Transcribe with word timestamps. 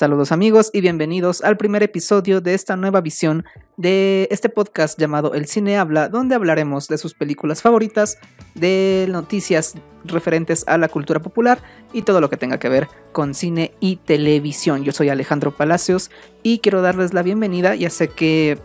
Saludos 0.00 0.32
amigos 0.32 0.70
y 0.72 0.80
bienvenidos 0.80 1.44
al 1.44 1.58
primer 1.58 1.82
episodio 1.82 2.40
de 2.40 2.54
esta 2.54 2.74
nueva 2.74 3.02
visión 3.02 3.44
de 3.76 4.28
este 4.30 4.48
podcast 4.48 4.98
llamado 4.98 5.34
El 5.34 5.44
Cine 5.44 5.76
Habla, 5.76 6.08
donde 6.08 6.34
hablaremos 6.34 6.88
de 6.88 6.96
sus 6.96 7.12
películas 7.12 7.60
favoritas, 7.60 8.16
de 8.54 9.06
noticias 9.10 9.74
referentes 10.06 10.64
a 10.66 10.78
la 10.78 10.88
cultura 10.88 11.20
popular 11.20 11.58
y 11.92 12.00
todo 12.00 12.22
lo 12.22 12.30
que 12.30 12.38
tenga 12.38 12.58
que 12.58 12.70
ver 12.70 12.88
con 13.12 13.34
cine 13.34 13.74
y 13.78 13.96
televisión. 13.96 14.84
Yo 14.84 14.92
soy 14.92 15.10
Alejandro 15.10 15.54
Palacios 15.54 16.10
y 16.42 16.60
quiero 16.60 16.80
darles 16.80 17.12
la 17.12 17.22
bienvenida. 17.22 17.74
Ya 17.74 17.90
sé 17.90 18.08
que 18.08 18.58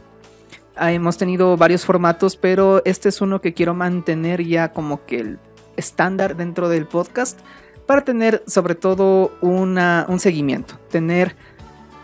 hemos 0.79 1.17
tenido 1.17 1.57
varios 1.57 1.83
formatos, 1.83 2.38
pero 2.38 2.81
este 2.86 3.09
es 3.09 3.20
uno 3.20 3.41
que 3.41 3.54
quiero 3.54 3.73
mantener 3.73 4.41
ya 4.41 4.71
como 4.71 5.05
que 5.05 5.20
el 5.20 5.39
estándar 5.75 6.38
dentro 6.38 6.70
del 6.70 6.86
podcast 6.86 7.41
para 7.86 8.04
tener 8.04 8.43
sobre 8.47 8.75
todo 8.75 9.31
una, 9.41 10.05
un 10.09 10.20
seguimiento, 10.20 10.75
tener 10.89 11.36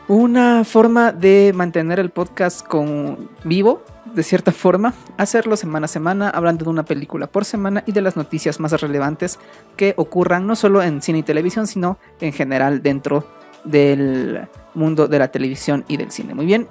una 0.08 0.64
forma 0.64 1.12
de 1.12 1.54
mantener 1.56 2.00
el 2.00 2.10
podcast 2.10 2.66
con 2.66 3.30
vivo, 3.44 3.84
de 4.14 4.24
cierta 4.24 4.52
forma, 4.52 4.94
hacerlo 5.18 5.56
semana 5.56 5.86
a 5.86 5.88
semana, 5.88 6.30
hablando 6.30 6.66
de 6.66 6.70
una 6.70 6.84
película 6.84 7.28
por 7.28 7.46
semana 7.46 7.84
y 7.86 7.94
de 7.94 8.02
las 8.02 8.18
noticias 8.18 8.60
más 8.60 8.74
relevantes 8.82 9.40
que 9.78 9.94
ocurran 9.96 10.46
no 10.48 10.56
solo 10.56 10.84
en 10.84 11.02
cine 11.02 11.20
y 11.20 11.24
televisión, 11.24 11.66
sino 11.66 11.98
en 12.20 12.34
general 12.34 12.82
dentro 12.84 13.26
del 13.64 14.48
mundo 14.74 15.08
de 15.08 15.20
la 15.20 15.30
televisión 15.30 15.86
y 15.88 15.98
del 15.98 16.12
cine. 16.12 16.34
Muy 16.34 16.46
bien. 16.46 16.68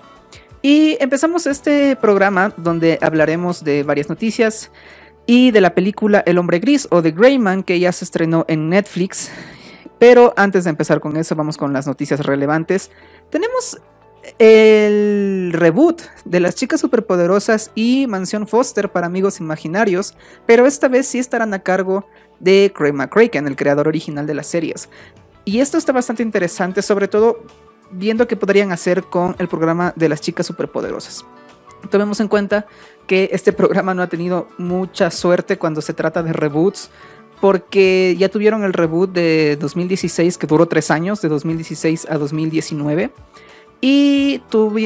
Y 0.63 0.99
empezamos 1.01 1.47
este 1.47 1.97
programa 1.97 2.53
donde 2.59 2.99
hablaremos 3.01 3.65
de 3.65 3.83
varias 3.83 4.11
noticias 4.11 4.71
y 5.31 5.53
de 5.53 5.61
la 5.61 5.77
película 5.77 6.25
El 6.27 6.39
hombre 6.39 6.59
gris 6.59 6.89
o 6.91 7.03
The 7.03 7.13
Grey 7.13 7.39
Man 7.39 7.63
que 7.63 7.79
ya 7.79 7.93
se 7.93 8.05
estrenó 8.05 8.45
en 8.49 8.69
Netflix. 8.69 9.31
Pero 10.01 10.35
antes 10.37 10.65
de 10.65 10.71
empezar 10.71 10.99
con 10.99 11.17
eso, 11.17 11.37
vamos 11.37 11.57
con 11.57 11.73
las 11.73 11.87
noticias 11.87 12.19
relevantes. 12.27 12.91
Tenemos 13.31 13.81
el 14.41 15.53
reboot 15.53 16.03
de 16.25 16.41
las 16.41 16.57
chicas 16.57 16.81
superpoderosas 16.81 17.71
y 17.77 18.09
Mansión 18.09 18.49
Foster 18.49 18.91
para 18.91 19.07
amigos 19.07 19.39
imaginarios, 19.39 20.17
pero 20.47 20.67
esta 20.67 20.89
vez 20.89 21.07
sí 21.07 21.21
estarán 21.21 21.55
a 21.55 21.61
cargo 21.61 22.09
de 22.41 22.73
Craig 22.75 22.93
McCracken, 22.93 23.47
el 23.47 23.55
creador 23.55 23.87
original 23.87 24.27
de 24.27 24.35
las 24.35 24.49
series. 24.49 24.89
Y 25.45 25.61
esto 25.61 25.79
está 25.79 25.93
bastante 25.93 26.25
interesante, 26.25 26.83
sobre 26.83 27.07
todo 27.07 27.45
viendo 27.93 28.27
qué 28.27 28.35
podrían 28.35 28.73
hacer 28.73 29.05
con 29.05 29.37
el 29.39 29.47
programa 29.47 29.93
de 29.95 30.09
las 30.09 30.21
chicas 30.21 30.47
superpoderosas. 30.47 31.25
Tomemos 31.89 32.21
en 32.21 32.29
cuenta 32.29 32.67
que 33.07 33.31
este 33.33 33.53
programa 33.53 33.95
no 33.95 34.03
ha 34.03 34.09
tenido 34.09 34.49
mucha 34.59 35.11
suerte 35.11 35.59
cuando 35.59 35.81
se 35.81 35.95
trata 35.95 36.23
de 36.23 36.33
reboots, 36.33 36.91
porque 37.41 38.15
ya 38.19 38.29
tuvieron 38.29 38.65
el 38.65 38.73
reboot 38.73 39.13
de 39.13 39.57
2016 39.59 40.37
que 40.37 40.47
duró 40.47 40.67
tres 40.67 40.91
años, 40.91 41.23
de 41.23 41.29
2016 41.29 42.07
a 42.11 42.19
2019. 42.19 43.11
Y 43.81 44.43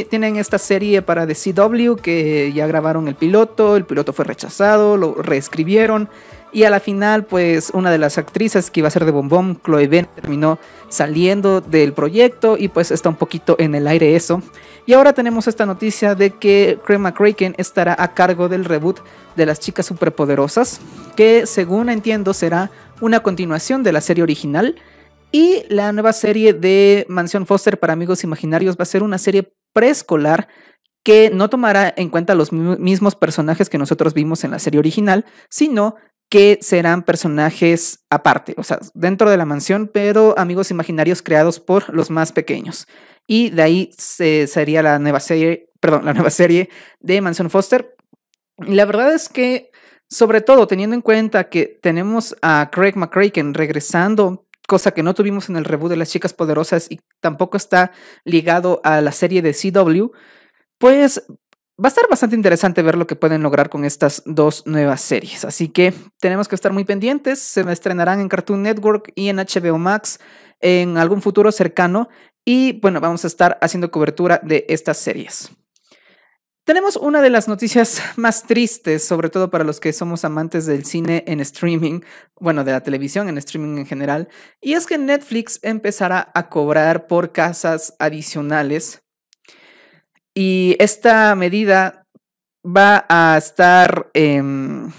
tienen 0.09 0.37
esta 0.37 0.59
serie 0.59 1.03
para 1.03 1.27
The 1.27 1.34
CW 1.34 1.97
que 1.97 2.53
ya 2.55 2.69
grabaron 2.69 3.09
el 3.09 3.17
piloto, 3.17 3.77
el 3.77 3.84
piloto 3.84 4.12
fue 4.12 4.25
rechazado, 4.25 4.97
lo 4.97 5.15
reescribieron 5.15 6.09
y 6.55 6.62
a 6.62 6.70
la 6.70 6.80
final 6.80 7.24
pues 7.24 7.70
una 7.74 7.91
de 7.91 7.98
las 7.98 8.16
actrices 8.16 8.70
que 8.70 8.80
iba 8.80 8.88
a 8.88 8.91
ser 8.91 9.05
de 9.05 9.10
Bombón, 9.10 9.60
Chloe 9.62 9.88
Ben, 9.88 10.06
terminó 10.14 10.58
saliendo 10.88 11.60
del 11.60 11.92
proyecto 11.92 12.56
y 12.56 12.69
pues 12.69 12.92
está 12.92 13.08
un 13.08 13.16
poquito 13.16 13.56
en 13.58 13.74
el 13.74 13.88
aire 13.88 14.14
eso. 14.14 14.41
Y 14.86 14.92
ahora 14.92 15.12
tenemos 15.12 15.48
esta 15.48 15.66
noticia 15.66 16.14
de 16.14 16.30
que 16.30 16.78
Craig 16.86 16.98
McCracken 16.98 17.55
estará 17.58 17.97
a 17.98 18.14
cargo 18.14 18.48
del 18.48 18.64
reboot 18.64 19.00
de 19.34 19.47
las 19.47 19.58
chicas 19.58 19.86
superpoderosas, 19.86 20.80
que 21.16 21.47
según 21.47 21.88
entiendo 21.88 22.32
será 22.32 22.70
una 23.00 23.20
continuación 23.20 23.82
de 23.82 23.92
la 23.92 24.00
serie 24.00 24.22
original. 24.22 24.77
Y 25.32 25.64
la 25.69 25.91
nueva 25.92 26.12
serie 26.12 26.52
de 26.52 27.05
Mansión 27.08 27.47
Foster 27.47 27.80
para 27.80 27.92
amigos 27.92 28.22
imaginarios 28.22 28.77
va 28.77 28.84
a 28.84 28.86
ser 28.86 29.02
una 29.02 29.19
serie 29.19 29.52
preescolar 29.72 30.47
que 31.02 31.30
no 31.30 31.50
tomará 31.50 31.92
en 31.97 32.08
cuenta 32.08 32.34
los 32.34 32.52
mismos 32.52 33.16
personajes 33.16 33.69
que 33.69 33.76
nosotros 33.76 34.15
vimos 34.15 34.44
en 34.44 34.53
la 34.53 34.59
serie 34.59 34.78
original, 34.78 35.26
sino 35.50 35.97
que 36.34 36.59
serán 36.61 37.05
personajes 37.05 38.00
aparte, 38.11 38.56
o 38.56 38.65
sea, 38.65 38.81
dentro 38.93 39.31
de 39.31 39.37
la 39.37 39.45
mansión, 39.45 39.87
pero 39.87 40.37
amigos 40.37 40.72
imaginarios 40.72 41.22
creados 41.22 41.61
por 41.61 41.95
los 41.95 42.11
más 42.11 42.33
pequeños. 42.33 42.89
Y 43.28 43.50
de 43.50 43.62
ahí 43.62 43.91
se, 43.97 44.49
sería 44.49 44.83
la 44.83 44.99
nueva 44.99 45.21
serie, 45.21 45.71
perdón, 45.78 46.06
la 46.06 46.12
nueva 46.12 46.31
serie 46.31 46.71
de 46.99 47.21
Mansion 47.21 47.50
Foster. 47.50 47.95
Y 48.67 48.75
la 48.75 48.84
verdad 48.84 49.15
es 49.15 49.28
que, 49.28 49.71
sobre 50.11 50.41
todo 50.41 50.67
teniendo 50.67 50.97
en 50.97 51.03
cuenta 51.03 51.49
que 51.49 51.78
tenemos 51.81 52.34
a 52.43 52.69
Craig 52.72 52.97
McCracken 52.97 53.55
regresando, 53.55 54.49
cosa 54.66 54.91
que 54.91 55.05
no 55.05 55.15
tuvimos 55.15 55.49
en 55.49 55.55
el 55.55 55.65
reboot 55.65 55.91
de 55.91 55.99
las 55.99 56.11
chicas 56.11 56.34
poderosas 56.34 56.91
y 56.91 56.99
tampoco 57.21 57.56
está 57.56 57.93
ligado 58.25 58.81
a 58.83 59.01
la 59.01 59.12
serie 59.12 59.41
de 59.41 59.55
CW, 59.55 60.11
pues 60.78 61.25
va 61.82 61.88
a 61.88 61.88
estar 61.88 62.08
bastante 62.08 62.36
interesante 62.36 62.82
ver 62.82 62.96
lo 62.96 63.06
que 63.06 63.16
pueden 63.16 63.42
lograr 63.42 63.68
con 63.68 63.84
estas 63.84 64.22
dos 64.26 64.66
nuevas 64.66 65.00
series. 65.00 65.44
Así 65.44 65.68
que 65.68 65.92
tenemos 66.20 66.48
que 66.48 66.54
estar 66.54 66.72
muy 66.72 66.84
pendientes. 66.84 67.40
Se 67.40 67.60
estrenarán 67.72 68.20
en 68.20 68.28
Cartoon 68.28 68.62
Network 68.62 69.12
y 69.14 69.28
en 69.28 69.36
HBO 69.36 69.78
Max 69.78 70.20
en 70.60 70.96
algún 70.96 71.20
futuro 71.20 71.50
cercano. 71.50 72.08
Y 72.44 72.80
bueno, 72.80 73.00
vamos 73.00 73.24
a 73.24 73.26
estar 73.26 73.58
haciendo 73.60 73.90
cobertura 73.90 74.40
de 74.42 74.66
estas 74.68 74.98
series. 74.98 75.50
Tenemos 76.64 76.96
una 76.96 77.20
de 77.20 77.28
las 77.28 77.46
noticias 77.46 78.00
más 78.16 78.44
tristes, 78.44 79.04
sobre 79.04 79.28
todo 79.28 79.50
para 79.50 79.64
los 79.64 79.80
que 79.80 79.92
somos 79.92 80.24
amantes 80.24 80.64
del 80.64 80.86
cine 80.86 81.22
en 81.26 81.41
streaming, 81.41 82.00
bueno, 82.41 82.64
de 82.64 82.72
la 82.72 82.82
televisión 82.82 83.28
en 83.28 83.36
streaming 83.36 83.78
en 83.78 83.86
general, 83.86 84.28
y 84.62 84.72
es 84.72 84.86
que 84.86 84.96
Netflix 84.96 85.60
empezará 85.62 86.30
a 86.34 86.48
cobrar 86.48 87.06
por 87.06 87.32
casas 87.32 87.94
adicionales. 87.98 89.03
Y 90.34 90.77
esta 90.78 91.34
medida 91.34 92.05
va 92.65 93.06
a 93.09 93.37
estar 93.39 94.11
en 94.15 94.93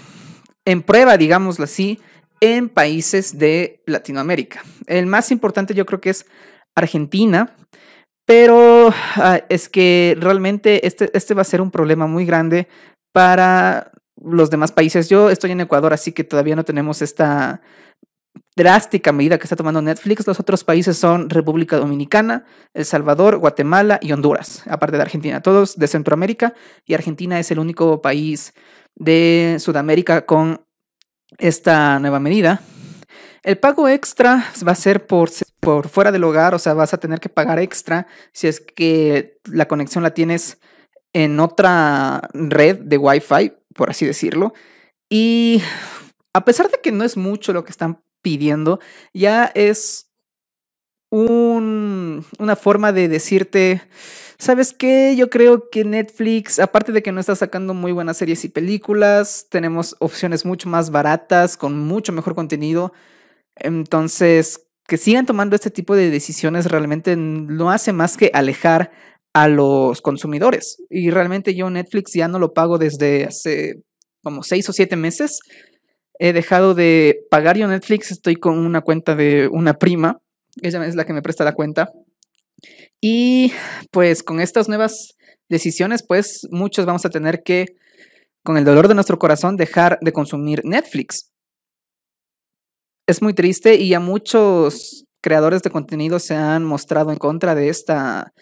prueba, 0.86 1.16
digámoslo 1.16 1.64
así, 1.64 2.00
en 2.40 2.68
países 2.68 3.38
de 3.38 3.82
Latinoamérica. 3.86 4.62
El 4.86 5.06
más 5.06 5.30
importante 5.30 5.74
yo 5.74 5.86
creo 5.86 6.00
que 6.00 6.10
es 6.10 6.26
Argentina, 6.74 7.54
pero 8.26 8.92
ah, 9.16 9.40
es 9.48 9.68
que 9.68 10.16
realmente 10.18 10.86
este, 10.86 11.10
este 11.16 11.34
va 11.34 11.42
a 11.42 11.46
ser 11.46 11.60
un 11.60 11.70
problema 11.70 12.06
muy 12.06 12.26
grande 12.26 12.68
para 13.12 13.92
los 14.22 14.50
demás 14.50 14.72
países. 14.72 15.08
Yo 15.08 15.30
estoy 15.30 15.52
en 15.52 15.60
Ecuador, 15.60 15.92
así 15.92 16.12
que 16.12 16.24
todavía 16.24 16.56
no 16.56 16.64
tenemos 16.64 17.02
esta 17.02 17.62
drástica 18.56 19.12
medida 19.12 19.38
que 19.38 19.44
está 19.44 19.56
tomando 19.56 19.82
Netflix. 19.82 20.26
Los 20.26 20.40
otros 20.40 20.64
países 20.64 20.96
son 20.96 21.30
República 21.30 21.76
Dominicana, 21.76 22.44
El 22.74 22.84
Salvador, 22.84 23.38
Guatemala 23.38 23.98
y 24.02 24.12
Honduras, 24.12 24.62
aparte 24.68 24.96
de 24.96 25.02
Argentina, 25.02 25.42
todos 25.42 25.76
de 25.76 25.86
Centroamérica 25.88 26.54
y 26.84 26.94
Argentina 26.94 27.38
es 27.38 27.50
el 27.50 27.58
único 27.58 28.00
país 28.00 28.54
de 28.94 29.56
Sudamérica 29.58 30.26
con 30.26 30.64
esta 31.38 31.98
nueva 31.98 32.20
medida. 32.20 32.62
El 33.42 33.58
pago 33.58 33.88
extra 33.88 34.44
va 34.66 34.72
a 34.72 34.76
ser 34.76 35.06
por, 35.06 35.30
por 35.60 35.88
fuera 35.88 36.10
del 36.10 36.24
hogar, 36.24 36.54
o 36.54 36.58
sea, 36.58 36.74
vas 36.74 36.94
a 36.94 36.98
tener 36.98 37.20
que 37.20 37.28
pagar 37.28 37.58
extra 37.60 38.06
si 38.32 38.48
es 38.48 38.60
que 38.60 39.38
la 39.44 39.68
conexión 39.68 40.02
la 40.02 40.14
tienes 40.14 40.58
en 41.12 41.38
otra 41.38 42.28
red 42.32 42.78
de 42.78 42.98
Wi-Fi, 42.98 43.52
por 43.74 43.90
así 43.90 44.04
decirlo. 44.04 44.52
Y 45.08 45.62
a 46.34 46.44
pesar 46.44 46.70
de 46.70 46.80
que 46.82 46.90
no 46.90 47.04
es 47.04 47.16
mucho 47.16 47.52
lo 47.52 47.64
que 47.64 47.70
están 47.70 48.02
pidiendo, 48.26 48.80
ya 49.14 49.52
es 49.54 50.10
un, 51.12 52.24
una 52.40 52.56
forma 52.56 52.90
de 52.90 53.06
decirte, 53.06 53.82
¿sabes 54.36 54.72
qué? 54.72 55.14
Yo 55.16 55.30
creo 55.30 55.70
que 55.70 55.84
Netflix, 55.84 56.58
aparte 56.58 56.90
de 56.90 57.04
que 57.04 57.12
no 57.12 57.20
está 57.20 57.36
sacando 57.36 57.72
muy 57.72 57.92
buenas 57.92 58.16
series 58.16 58.44
y 58.44 58.48
películas, 58.48 59.46
tenemos 59.48 59.94
opciones 60.00 60.44
mucho 60.44 60.68
más 60.68 60.90
baratas, 60.90 61.56
con 61.56 61.78
mucho 61.78 62.12
mejor 62.12 62.34
contenido. 62.34 62.92
Entonces, 63.54 64.66
que 64.88 64.96
sigan 64.96 65.24
tomando 65.24 65.54
este 65.54 65.70
tipo 65.70 65.94
de 65.94 66.10
decisiones 66.10 66.66
realmente 66.66 67.14
no 67.14 67.70
hace 67.70 67.92
más 67.92 68.16
que 68.16 68.32
alejar 68.34 68.90
a 69.34 69.46
los 69.46 70.02
consumidores. 70.02 70.82
Y 70.90 71.10
realmente 71.10 71.54
yo 71.54 71.70
Netflix 71.70 72.12
ya 72.12 72.26
no 72.26 72.40
lo 72.40 72.54
pago 72.54 72.78
desde 72.78 73.26
hace 73.26 73.84
como 74.20 74.42
seis 74.42 74.68
o 74.68 74.72
siete 74.72 74.96
meses. 74.96 75.38
He 76.18 76.32
dejado 76.32 76.74
de 76.74 77.20
pagar 77.30 77.56
yo 77.56 77.68
Netflix, 77.68 78.10
estoy 78.10 78.36
con 78.36 78.58
una 78.58 78.80
cuenta 78.80 79.14
de 79.14 79.48
una 79.48 79.74
prima. 79.74 80.20
Ella 80.62 80.84
es 80.86 80.94
la 80.94 81.04
que 81.04 81.12
me 81.12 81.22
presta 81.22 81.44
la 81.44 81.54
cuenta. 81.54 81.90
Y 83.00 83.52
pues 83.90 84.22
con 84.22 84.40
estas 84.40 84.68
nuevas 84.68 85.16
decisiones, 85.48 86.02
pues 86.06 86.46
muchos 86.50 86.86
vamos 86.86 87.04
a 87.04 87.10
tener 87.10 87.42
que, 87.42 87.66
con 88.42 88.56
el 88.56 88.64
dolor 88.64 88.88
de 88.88 88.94
nuestro 88.94 89.18
corazón, 89.18 89.56
dejar 89.56 89.98
de 90.00 90.12
consumir 90.12 90.62
Netflix 90.64 91.30
es 93.06 93.22
muy 93.22 93.34
triste 93.34 93.76
y 93.76 93.94
a 93.94 94.00
muchos 94.00 95.04
creadores 95.22 95.62
de 95.62 95.70
contenido 95.70 96.18
se 96.18 96.34
han 96.34 96.64
mostrado 96.64 97.12
en 97.12 97.18
contra 97.18 97.54
de 97.54 97.68
esta, 97.68 98.32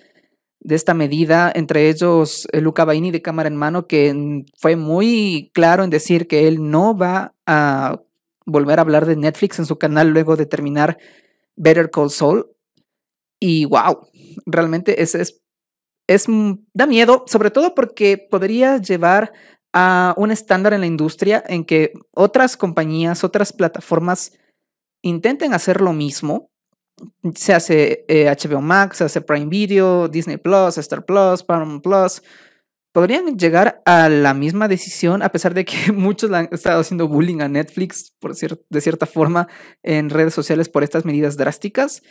de 0.64 0.74
esta 0.74 0.94
medida, 0.94 1.52
entre 1.54 1.90
ellos 1.90 2.48
eh, 2.50 2.60
Luca 2.60 2.86
Baini 2.86 3.10
de 3.10 3.22
Cámara 3.22 3.48
en 3.48 3.56
Mano, 3.56 3.86
que 3.86 4.44
fue 4.56 4.76
muy 4.76 5.50
claro 5.52 5.84
en 5.84 5.90
decir 5.90 6.26
que 6.26 6.48
él 6.48 6.70
no 6.70 6.96
va 6.96 7.34
a 7.46 8.00
volver 8.46 8.78
a 8.78 8.82
hablar 8.82 9.04
de 9.04 9.16
Netflix 9.16 9.58
en 9.58 9.66
su 9.66 9.78
canal 9.78 10.08
luego 10.08 10.36
de 10.36 10.46
terminar 10.46 10.98
Better 11.54 11.90
Call 11.90 12.10
Saul. 12.10 12.46
Y 13.38 13.66
wow, 13.66 14.08
realmente 14.46 15.02
es, 15.02 15.14
es, 15.14 15.42
es, 16.08 16.26
da 16.72 16.86
miedo, 16.86 17.24
sobre 17.26 17.50
todo 17.50 17.74
porque 17.74 18.16
podría 18.16 18.78
llevar 18.78 19.32
a 19.74 20.14
un 20.16 20.30
estándar 20.30 20.72
en 20.72 20.80
la 20.80 20.86
industria 20.86 21.44
en 21.46 21.64
que 21.64 21.92
otras 22.12 22.56
compañías, 22.56 23.22
otras 23.22 23.52
plataformas 23.52 24.32
intenten 25.02 25.52
hacer 25.52 25.82
lo 25.82 25.92
mismo. 25.92 26.48
Se 27.34 27.52
hace 27.52 28.04
HBO 28.08 28.60
Max, 28.60 28.98
se 28.98 29.04
hace 29.04 29.20
Prime 29.20 29.46
Video, 29.46 30.08
Disney 30.08 30.36
Plus, 30.36 30.78
Star 30.78 31.04
Plus, 31.04 31.42
Paramount 31.42 31.82
Plus. 31.82 32.22
Podrían 32.92 33.36
llegar 33.36 33.82
a 33.86 34.08
la 34.08 34.34
misma 34.34 34.68
decisión, 34.68 35.22
a 35.22 35.30
pesar 35.30 35.52
de 35.52 35.64
que 35.64 35.90
muchos 35.92 36.30
han 36.30 36.48
estado 36.52 36.80
haciendo 36.80 37.08
bullying 37.08 37.40
a 37.40 37.48
Netflix, 37.48 38.14
por 38.20 38.36
de 38.36 38.80
cierta 38.80 39.06
forma, 39.06 39.48
en 39.82 40.10
redes 40.10 40.34
sociales 40.34 40.68
por 40.68 40.84
estas 40.84 41.04
medidas 41.04 41.36
drásticas. 41.36 42.02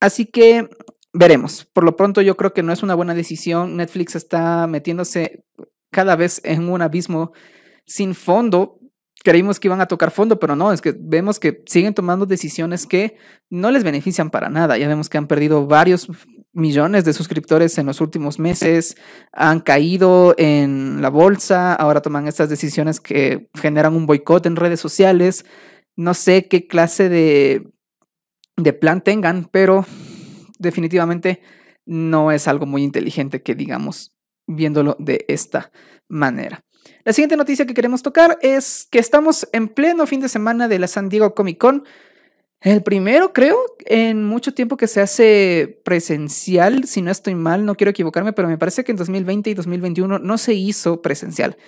Así 0.00 0.26
que 0.26 0.68
veremos. 1.12 1.64
Por 1.72 1.84
lo 1.84 1.96
pronto, 1.96 2.20
yo 2.20 2.36
creo 2.36 2.52
que 2.52 2.62
no 2.62 2.72
es 2.72 2.82
una 2.82 2.94
buena 2.94 3.14
decisión. 3.14 3.76
Netflix 3.76 4.16
está 4.16 4.66
metiéndose 4.66 5.44
cada 5.90 6.16
vez 6.16 6.40
en 6.44 6.68
un 6.68 6.82
abismo 6.82 7.32
sin 7.86 8.14
fondo. 8.14 8.80
Creímos 9.24 9.58
que 9.58 9.68
iban 9.68 9.80
a 9.80 9.86
tocar 9.86 10.10
fondo, 10.10 10.38
pero 10.38 10.54
no, 10.54 10.70
es 10.70 10.82
que 10.82 10.94
vemos 10.96 11.40
que 11.40 11.62
siguen 11.64 11.94
tomando 11.94 12.26
decisiones 12.26 12.86
que 12.86 13.16
no 13.48 13.70
les 13.70 13.82
benefician 13.82 14.28
para 14.28 14.50
nada. 14.50 14.76
Ya 14.76 14.86
vemos 14.86 15.08
que 15.08 15.16
han 15.16 15.26
perdido 15.26 15.66
varios 15.66 16.08
millones 16.52 17.06
de 17.06 17.14
suscriptores 17.14 17.78
en 17.78 17.86
los 17.86 18.02
últimos 18.02 18.38
meses, 18.38 18.96
han 19.32 19.60
caído 19.60 20.34
en 20.36 21.00
la 21.00 21.08
bolsa, 21.08 21.74
ahora 21.74 22.02
toman 22.02 22.28
estas 22.28 22.50
decisiones 22.50 23.00
que 23.00 23.48
generan 23.54 23.96
un 23.96 24.04
boicot 24.04 24.44
en 24.44 24.56
redes 24.56 24.78
sociales. 24.78 25.46
No 25.96 26.12
sé 26.12 26.46
qué 26.46 26.66
clase 26.66 27.08
de, 27.08 27.72
de 28.58 28.72
plan 28.74 29.02
tengan, 29.02 29.48
pero 29.50 29.86
definitivamente 30.58 31.40
no 31.86 32.30
es 32.30 32.46
algo 32.46 32.66
muy 32.66 32.82
inteligente 32.82 33.42
que 33.42 33.54
digamos 33.54 34.14
viéndolo 34.46 34.96
de 34.98 35.24
esta 35.28 35.72
manera. 36.08 36.62
La 37.04 37.12
siguiente 37.12 37.36
noticia 37.36 37.66
que 37.66 37.74
queremos 37.74 38.02
tocar 38.02 38.38
es 38.40 38.88
que 38.90 38.98
estamos 38.98 39.46
en 39.52 39.68
pleno 39.68 40.06
fin 40.06 40.20
de 40.20 40.28
semana 40.30 40.68
de 40.68 40.78
la 40.78 40.88
San 40.88 41.10
Diego 41.10 41.34
Comic 41.34 41.58
Con. 41.58 41.84
El 42.62 42.82
primero, 42.82 43.34
creo, 43.34 43.58
en 43.84 44.24
mucho 44.24 44.54
tiempo 44.54 44.78
que 44.78 44.86
se 44.86 45.02
hace 45.02 45.82
presencial, 45.84 46.84
si 46.84 47.02
no 47.02 47.10
estoy 47.10 47.34
mal, 47.34 47.66
no 47.66 47.74
quiero 47.74 47.90
equivocarme, 47.90 48.32
pero 48.32 48.48
me 48.48 48.56
parece 48.56 48.84
que 48.84 48.92
en 48.92 48.96
2020 48.96 49.50
y 49.50 49.54
2021 49.54 50.18
no 50.18 50.38
se 50.38 50.54
hizo 50.54 51.02
presencial. 51.02 51.58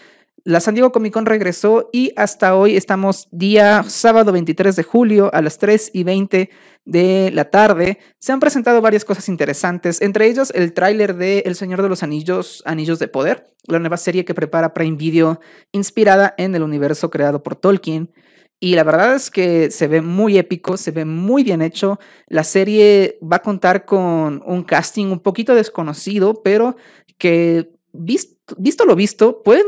La 0.47 0.61
San 0.61 0.77
Diego 0.77 0.93
Comic 0.93 1.13
Con 1.13 1.27
regresó 1.27 1.91
y 1.93 2.13
hasta 2.15 2.55
hoy 2.55 2.77
estamos 2.77 3.27
día 3.33 3.83
sábado 3.89 4.31
23 4.31 4.77
de 4.77 4.85
julio 4.85 5.29
a 5.35 5.43
las 5.43 5.59
3 5.59 5.91
y 5.93 6.05
20 6.05 6.51
de 6.85 7.31
la 7.35 7.51
tarde. 7.51 7.99
Se 8.21 8.31
han 8.31 8.39
presentado 8.39 8.81
varias 8.81 9.05
cosas 9.05 9.29
interesantes, 9.29 10.01
entre 10.01 10.29
ellos 10.29 10.53
el 10.55 10.73
tráiler 10.73 11.17
de 11.17 11.41
El 11.41 11.57
Señor 11.57 11.83
de 11.83 11.89
los 11.89 12.05
Anillos, 12.05 12.63
Anillos 12.65 13.01
de 13.01 13.09
Poder, 13.09 13.53
la 13.67 13.81
nueva 13.81 13.97
serie 13.97 14.25
que 14.25 14.35
prepara 14.35 14.73
Prime 14.73 14.97
Video 14.97 15.41
inspirada 15.73 16.33
en 16.39 16.55
el 16.55 16.63
universo 16.63 17.11
creado 17.11 17.43
por 17.43 17.57
Tolkien. 17.57 18.13
Y 18.61 18.77
la 18.77 18.85
verdad 18.85 19.17
es 19.17 19.33
que 19.33 19.73
se 19.73 19.89
ve 19.89 20.01
muy 20.01 20.39
épico, 20.39 20.77
se 20.77 20.93
ve 20.93 21.05
muy 21.05 21.43
bien 21.43 21.61
hecho. 21.61 21.99
La 22.29 22.45
serie 22.45 23.19
va 23.21 23.39
a 23.39 23.43
contar 23.43 23.85
con 23.85 24.45
un 24.47 24.63
casting 24.63 25.07
un 25.07 25.19
poquito 25.19 25.57
desconocido, 25.57 26.41
pero 26.45 26.77
que 27.19 27.73
visto, 27.93 28.55
visto 28.57 28.85
lo 28.85 28.95
visto, 28.95 29.43
pueden 29.43 29.67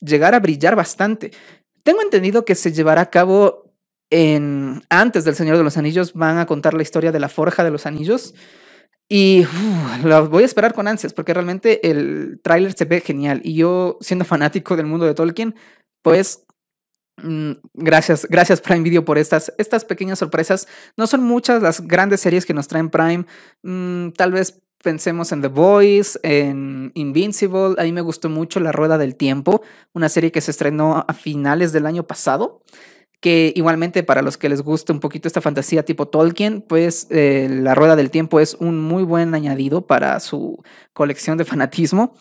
llegar 0.00 0.34
a 0.34 0.40
brillar 0.40 0.76
bastante. 0.76 1.32
Tengo 1.82 2.02
entendido 2.02 2.44
que 2.44 2.54
se 2.54 2.72
llevará 2.72 3.02
a 3.02 3.10
cabo 3.10 3.66
en 4.10 4.82
antes 4.88 5.24
del 5.24 5.34
Señor 5.34 5.56
de 5.56 5.64
los 5.64 5.76
Anillos, 5.76 6.12
van 6.12 6.38
a 6.38 6.46
contar 6.46 6.74
la 6.74 6.82
historia 6.82 7.12
de 7.12 7.20
la 7.20 7.28
Forja 7.28 7.64
de 7.64 7.70
los 7.70 7.86
Anillos. 7.86 8.34
Y 9.08 9.46
lo 10.04 10.28
voy 10.28 10.42
a 10.42 10.46
esperar 10.46 10.74
con 10.74 10.88
ansias 10.88 11.12
porque 11.12 11.34
realmente 11.34 11.88
el 11.88 12.40
tráiler 12.42 12.72
se 12.72 12.84
ve 12.84 13.00
genial. 13.00 13.40
Y 13.44 13.54
yo, 13.54 13.98
siendo 14.00 14.24
fanático 14.24 14.76
del 14.76 14.86
mundo 14.86 15.06
de 15.06 15.14
Tolkien, 15.14 15.54
pues 16.02 16.44
mm, 17.22 17.52
gracias, 17.74 18.26
gracias 18.28 18.60
Prime 18.60 18.82
Video 18.82 19.04
por 19.04 19.18
estas, 19.18 19.52
estas 19.58 19.84
pequeñas 19.84 20.18
sorpresas. 20.18 20.66
No 20.96 21.06
son 21.06 21.22
muchas 21.22 21.62
las 21.62 21.80
grandes 21.80 22.20
series 22.20 22.46
que 22.46 22.54
nos 22.54 22.68
traen 22.68 22.90
Prime. 22.90 23.26
Mm, 23.62 24.10
tal 24.10 24.32
vez 24.32 24.60
pensemos 24.82 25.32
en 25.32 25.42
The 25.42 25.48
Voice, 25.48 26.18
en 26.22 26.92
Invincible. 26.94 27.74
A 27.78 27.82
mí 27.82 27.92
me 27.92 28.00
gustó 28.00 28.28
mucho 28.28 28.60
La 28.60 28.72
Rueda 28.72 28.98
del 28.98 29.16
Tiempo, 29.16 29.62
una 29.92 30.08
serie 30.08 30.32
que 30.32 30.40
se 30.40 30.50
estrenó 30.50 31.04
a 31.06 31.12
finales 31.12 31.72
del 31.72 31.86
año 31.86 32.06
pasado. 32.06 32.62
Que 33.20 33.52
igualmente 33.56 34.02
para 34.02 34.22
los 34.22 34.36
que 34.36 34.48
les 34.48 34.62
guste 34.62 34.92
un 34.92 35.00
poquito 35.00 35.26
esta 35.26 35.40
fantasía 35.40 35.84
tipo 35.84 36.06
Tolkien, 36.08 36.60
pues 36.60 37.06
eh, 37.10 37.48
La 37.50 37.74
Rueda 37.74 37.96
del 37.96 38.10
Tiempo 38.10 38.40
es 38.40 38.54
un 38.60 38.78
muy 38.78 39.02
buen 39.02 39.34
añadido 39.34 39.86
para 39.86 40.20
su 40.20 40.62
colección 40.92 41.38
de 41.38 41.44
fanatismo, 41.46 42.14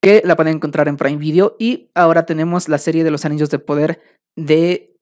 que 0.00 0.22
la 0.24 0.36
pueden 0.36 0.56
encontrar 0.56 0.88
en 0.88 0.96
Prime 0.96 1.18
Video. 1.18 1.56
Y 1.58 1.90
ahora 1.94 2.26
tenemos 2.26 2.68
la 2.68 2.78
serie 2.78 3.04
de 3.04 3.10
los 3.10 3.24
Anillos 3.24 3.50
de 3.50 3.60
Poder 3.60 4.02
de 4.34 4.96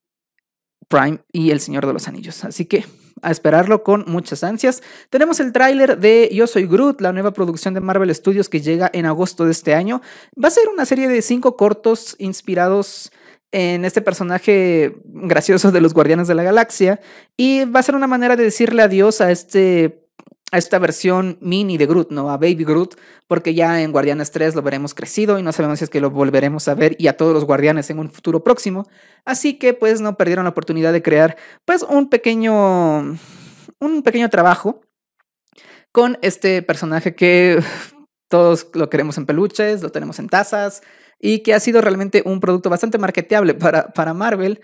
Prime 0.88 1.20
y 1.32 1.50
El 1.50 1.60
Señor 1.60 1.86
de 1.86 1.94
los 1.94 2.06
Anillos. 2.06 2.44
Así 2.44 2.66
que 2.66 2.84
a 3.22 3.30
esperarlo 3.30 3.82
con 3.82 4.04
muchas 4.06 4.44
ansias. 4.44 4.82
Tenemos 5.10 5.40
el 5.40 5.52
tráiler 5.52 5.98
de 5.98 6.30
Yo 6.32 6.46
Soy 6.46 6.66
Groot, 6.66 7.00
la 7.00 7.12
nueva 7.12 7.32
producción 7.32 7.74
de 7.74 7.80
Marvel 7.80 8.14
Studios 8.14 8.48
que 8.48 8.60
llega 8.60 8.90
en 8.92 9.06
agosto 9.06 9.44
de 9.44 9.52
este 9.52 9.74
año. 9.74 10.02
Va 10.42 10.48
a 10.48 10.52
ser 10.52 10.68
una 10.68 10.84
serie 10.84 11.08
de 11.08 11.22
cinco 11.22 11.56
cortos 11.56 12.16
inspirados 12.18 13.12
en 13.52 13.84
este 13.84 14.02
personaje 14.02 14.96
gracioso 15.04 15.70
de 15.70 15.80
los 15.80 15.94
Guardianes 15.94 16.26
de 16.26 16.34
la 16.34 16.42
Galaxia 16.42 17.00
y 17.36 17.64
va 17.64 17.80
a 17.80 17.84
ser 17.84 17.94
una 17.94 18.08
manera 18.08 18.34
de 18.34 18.42
decirle 18.42 18.82
adiós 18.82 19.20
a 19.20 19.30
este 19.30 20.03
a 20.54 20.58
esta 20.58 20.78
versión 20.78 21.36
mini 21.40 21.76
de 21.78 21.86
Groot, 21.86 22.12
¿no? 22.12 22.30
A 22.30 22.36
Baby 22.36 22.64
Groot, 22.64 22.94
porque 23.26 23.54
ya 23.54 23.82
en 23.82 23.90
Guardianes 23.90 24.30
3 24.30 24.54
lo 24.54 24.62
veremos 24.62 24.94
crecido 24.94 25.36
y 25.36 25.42
no 25.42 25.50
sabemos 25.50 25.80
si 25.80 25.84
es 25.84 25.90
que 25.90 26.00
lo 26.00 26.10
volveremos 26.10 26.68
a 26.68 26.76
ver 26.76 26.94
y 26.96 27.08
a 27.08 27.16
todos 27.16 27.34
los 27.34 27.44
guardianes 27.44 27.90
en 27.90 27.98
un 27.98 28.08
futuro 28.08 28.44
próximo. 28.44 28.86
Así 29.24 29.58
que 29.58 29.74
pues 29.74 30.00
no 30.00 30.16
perdieron 30.16 30.44
la 30.44 30.50
oportunidad 30.50 30.92
de 30.92 31.02
crear 31.02 31.36
pues 31.64 31.82
un 31.82 32.08
pequeño 32.08 33.18
un 33.80 34.02
pequeño 34.04 34.30
trabajo 34.30 34.82
con 35.90 36.18
este 36.22 36.62
personaje 36.62 37.16
que 37.16 37.60
todos 38.28 38.68
lo 38.74 38.88
queremos 38.88 39.18
en 39.18 39.26
peluches, 39.26 39.82
lo 39.82 39.90
tenemos 39.90 40.20
en 40.20 40.28
tazas 40.28 40.82
y 41.18 41.40
que 41.40 41.52
ha 41.52 41.58
sido 41.58 41.80
realmente 41.80 42.22
un 42.24 42.38
producto 42.38 42.70
bastante 42.70 42.96
marketeable 42.98 43.54
para, 43.54 43.88
para 43.88 44.14
Marvel. 44.14 44.60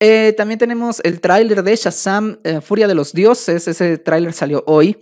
Eh, 0.00 0.32
también 0.34 0.58
tenemos 0.58 1.00
el 1.04 1.20
tráiler 1.20 1.62
de 1.62 1.76
Shazam, 1.76 2.40
eh, 2.42 2.62
Furia 2.62 2.88
de 2.88 2.94
los 2.94 3.12
Dioses, 3.12 3.68
ese 3.68 3.98
tráiler 3.98 4.32
salió 4.32 4.64
hoy 4.66 4.98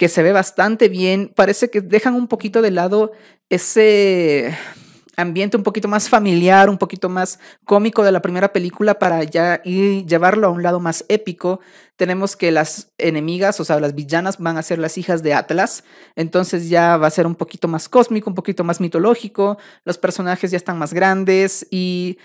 que 0.00 0.08
se 0.08 0.22
ve 0.22 0.32
bastante 0.32 0.88
bien. 0.88 1.30
Parece 1.36 1.68
que 1.68 1.82
dejan 1.82 2.14
un 2.14 2.26
poquito 2.26 2.62
de 2.62 2.70
lado 2.70 3.12
ese 3.50 4.56
ambiente 5.14 5.58
un 5.58 5.62
poquito 5.62 5.88
más 5.88 6.08
familiar, 6.08 6.70
un 6.70 6.78
poquito 6.78 7.10
más 7.10 7.38
cómico 7.66 8.02
de 8.02 8.10
la 8.10 8.22
primera 8.22 8.50
película 8.50 8.98
para 8.98 9.22
ya 9.24 9.62
llevarlo 9.62 10.46
a 10.46 10.50
un 10.50 10.62
lado 10.62 10.80
más 10.80 11.04
épico. 11.10 11.60
Tenemos 11.96 12.34
que 12.34 12.50
las 12.50 12.94
enemigas, 12.96 13.60
o 13.60 13.64
sea, 13.66 13.78
las 13.78 13.94
villanas 13.94 14.38
van 14.38 14.56
a 14.56 14.62
ser 14.62 14.78
las 14.78 14.96
hijas 14.96 15.22
de 15.22 15.34
Atlas, 15.34 15.84
entonces 16.16 16.70
ya 16.70 16.96
va 16.96 17.06
a 17.06 17.10
ser 17.10 17.26
un 17.26 17.34
poquito 17.34 17.68
más 17.68 17.90
cósmico, 17.90 18.30
un 18.30 18.34
poquito 18.34 18.64
más 18.64 18.80
mitológico, 18.80 19.58
los 19.84 19.98
personajes 19.98 20.50
ya 20.50 20.56
están 20.56 20.78
más 20.78 20.94
grandes 20.94 21.66
y 21.70 22.16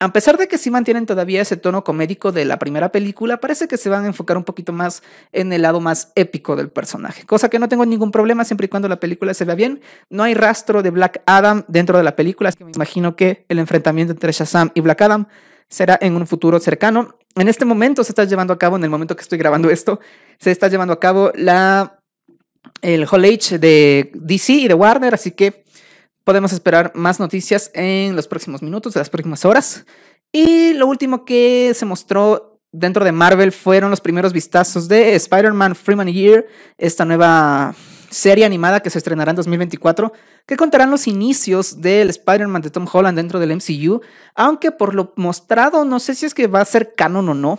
a 0.00 0.12
pesar 0.12 0.38
de 0.38 0.46
que 0.46 0.58
sí 0.58 0.70
mantienen 0.70 1.06
todavía 1.06 1.42
ese 1.42 1.56
tono 1.56 1.82
comédico 1.82 2.30
de 2.30 2.44
la 2.44 2.58
primera 2.58 2.92
película, 2.92 3.40
parece 3.40 3.66
que 3.66 3.76
se 3.76 3.88
van 3.88 4.04
a 4.04 4.06
enfocar 4.06 4.36
un 4.36 4.44
poquito 4.44 4.72
más 4.72 5.02
en 5.32 5.52
el 5.52 5.62
lado 5.62 5.80
más 5.80 6.12
épico 6.14 6.54
del 6.54 6.70
personaje, 6.70 7.24
cosa 7.24 7.48
que 7.48 7.58
no 7.58 7.68
tengo 7.68 7.84
ningún 7.84 8.12
problema 8.12 8.44
siempre 8.44 8.66
y 8.66 8.68
cuando 8.68 8.88
la 8.88 9.00
película 9.00 9.34
se 9.34 9.44
vea 9.44 9.56
bien. 9.56 9.80
No 10.08 10.22
hay 10.22 10.34
rastro 10.34 10.82
de 10.82 10.90
Black 10.90 11.22
Adam 11.26 11.64
dentro 11.66 11.98
de 11.98 12.04
la 12.04 12.14
película, 12.14 12.50
así 12.50 12.58
que 12.58 12.64
me 12.64 12.72
imagino 12.72 13.16
que 13.16 13.44
el 13.48 13.58
enfrentamiento 13.58 14.12
entre 14.12 14.30
Shazam 14.30 14.70
y 14.74 14.80
Black 14.80 15.02
Adam 15.02 15.26
será 15.68 15.98
en 16.00 16.14
un 16.14 16.26
futuro 16.26 16.60
cercano. 16.60 17.16
En 17.34 17.48
este 17.48 17.64
momento 17.64 18.04
se 18.04 18.12
está 18.12 18.24
llevando 18.24 18.52
a 18.52 18.58
cabo, 18.58 18.76
en 18.76 18.84
el 18.84 18.90
momento 18.90 19.16
que 19.16 19.22
estoy 19.22 19.38
grabando 19.38 19.68
esto, 19.68 19.98
se 20.38 20.52
está 20.52 20.68
llevando 20.68 20.94
a 20.94 21.00
cabo 21.00 21.32
la 21.34 21.98
el 22.82 23.06
Hall 23.10 23.24
H 23.24 23.58
de 23.58 24.10
DC 24.14 24.52
y 24.52 24.68
de 24.68 24.74
Warner, 24.74 25.14
así 25.14 25.32
que 25.32 25.64
podemos 26.28 26.52
esperar 26.52 26.92
más 26.94 27.18
noticias 27.20 27.70
en 27.72 28.14
los 28.14 28.28
próximos 28.28 28.60
minutos, 28.60 28.94
en 28.94 29.00
las 29.00 29.08
próximas 29.08 29.46
horas. 29.46 29.86
Y 30.30 30.74
lo 30.74 30.86
último 30.86 31.24
que 31.24 31.72
se 31.74 31.86
mostró 31.86 32.60
dentro 32.70 33.02
de 33.02 33.12
Marvel 33.12 33.50
fueron 33.50 33.88
los 33.88 34.02
primeros 34.02 34.34
vistazos 34.34 34.88
de 34.88 35.14
Spider-Man 35.14 35.74
Freeman 35.74 36.08
Year, 36.08 36.44
esta 36.76 37.06
nueva 37.06 37.74
serie 38.10 38.44
animada 38.44 38.80
que 38.80 38.90
se 38.90 38.98
estrenará 38.98 39.30
en 39.30 39.36
2024, 39.36 40.12
que 40.44 40.58
contarán 40.58 40.90
los 40.90 41.06
inicios 41.06 41.80
del 41.80 42.10
Spider-Man 42.10 42.60
de 42.60 42.68
Tom 42.68 42.86
Holland 42.92 43.16
dentro 43.16 43.38
del 43.38 43.56
MCU, 43.56 44.02
aunque 44.34 44.70
por 44.70 44.94
lo 44.94 45.14
mostrado 45.16 45.86
no 45.86 45.98
sé 45.98 46.14
si 46.14 46.26
es 46.26 46.34
que 46.34 46.46
va 46.46 46.60
a 46.60 46.66
ser 46.66 46.94
canon 46.94 47.30
o 47.30 47.34
no. 47.34 47.58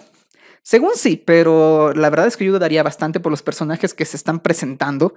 Según 0.62 0.92
sí, 0.94 1.18
pero 1.18 1.94
la 1.96 2.12
verdad 2.12 2.28
es 2.28 2.38
que 2.38 2.46
yo 2.46 2.52
dudaría 2.52 2.84
bastante 2.84 3.20
por 3.20 3.32
los 3.32 3.42
personajes 3.42 3.96
que 3.96 4.06
se 4.06 4.16
están 4.16 4.40
presentando. 4.40 5.16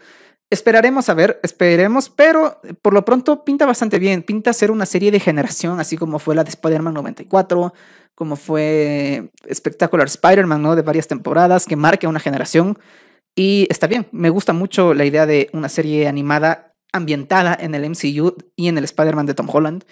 Esperaremos 0.52 1.08
a 1.08 1.14
ver, 1.14 1.40
esperemos, 1.42 2.10
pero 2.10 2.60
por 2.82 2.92
lo 2.92 3.06
pronto 3.06 3.42
pinta 3.42 3.64
bastante 3.64 3.98
bien. 3.98 4.22
Pinta 4.22 4.52
ser 4.52 4.70
una 4.70 4.84
serie 4.84 5.10
de 5.10 5.18
generación, 5.18 5.80
así 5.80 5.96
como 5.96 6.18
fue 6.18 6.34
la 6.34 6.44
de 6.44 6.50
Spider-Man 6.50 6.92
94, 6.92 7.72
como 8.14 8.36
fue 8.36 9.30
Spectacular 9.50 10.08
Spider-Man, 10.08 10.60
¿no? 10.60 10.76
De 10.76 10.82
varias 10.82 11.08
temporadas, 11.08 11.64
que 11.64 11.74
marca 11.74 12.06
una 12.06 12.20
generación. 12.20 12.78
Y 13.34 13.66
está 13.70 13.86
bien, 13.86 14.08
me 14.12 14.28
gusta 14.28 14.52
mucho 14.52 14.92
la 14.92 15.06
idea 15.06 15.24
de 15.24 15.48
una 15.54 15.70
serie 15.70 16.06
animada 16.06 16.74
ambientada 16.92 17.56
en 17.58 17.74
el 17.74 17.88
MCU 17.88 18.36
y 18.54 18.68
en 18.68 18.76
el 18.76 18.84
Spider-Man 18.84 19.24
de 19.24 19.32
Tom 19.32 19.48
Holland. 19.50 19.84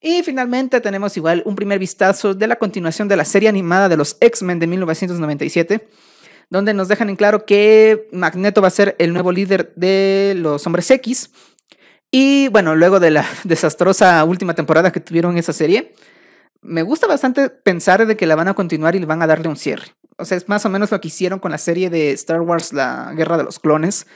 Y 0.00 0.22
finalmente 0.22 0.80
tenemos 0.80 1.16
igual 1.16 1.42
un 1.44 1.56
primer 1.56 1.80
vistazo 1.80 2.34
de 2.34 2.46
la 2.46 2.54
continuación 2.54 3.08
de 3.08 3.16
la 3.16 3.24
serie 3.24 3.48
animada 3.48 3.88
de 3.88 3.96
los 3.96 4.16
X-Men 4.20 4.60
de 4.60 4.68
1997, 4.68 5.88
donde 6.50 6.74
nos 6.74 6.88
dejan 6.88 7.10
en 7.10 7.16
claro 7.16 7.46
que 7.46 8.08
Magneto 8.12 8.62
va 8.62 8.68
a 8.68 8.70
ser 8.72 8.96
el 8.98 9.12
nuevo 9.12 9.32
líder 9.32 9.72
de 9.76 10.34
los 10.36 10.66
Hombres 10.66 10.90
X. 10.90 11.30
Y 12.10 12.48
bueno, 12.48 12.76
luego 12.76 13.00
de 13.00 13.10
la 13.10 13.26
desastrosa 13.44 14.22
última 14.24 14.54
temporada 14.54 14.92
que 14.92 15.00
tuvieron 15.00 15.36
esa 15.36 15.52
serie, 15.52 15.94
me 16.62 16.82
gusta 16.82 17.06
bastante 17.06 17.50
pensar 17.50 18.06
de 18.06 18.16
que 18.16 18.26
la 18.26 18.36
van 18.36 18.48
a 18.48 18.54
continuar 18.54 18.96
y 18.96 19.00
le 19.00 19.06
van 19.06 19.22
a 19.22 19.26
darle 19.26 19.48
un 19.48 19.56
cierre. 19.56 19.94
O 20.16 20.24
sea, 20.24 20.36
es 20.36 20.48
más 20.48 20.64
o 20.64 20.70
menos 20.70 20.90
lo 20.90 21.00
que 21.00 21.08
hicieron 21.08 21.38
con 21.38 21.50
la 21.50 21.58
serie 21.58 21.90
de 21.90 22.12
Star 22.12 22.40
Wars, 22.40 22.72
la 22.72 23.12
Guerra 23.14 23.36
de 23.36 23.44
los 23.44 23.58
Clones. 23.58 24.06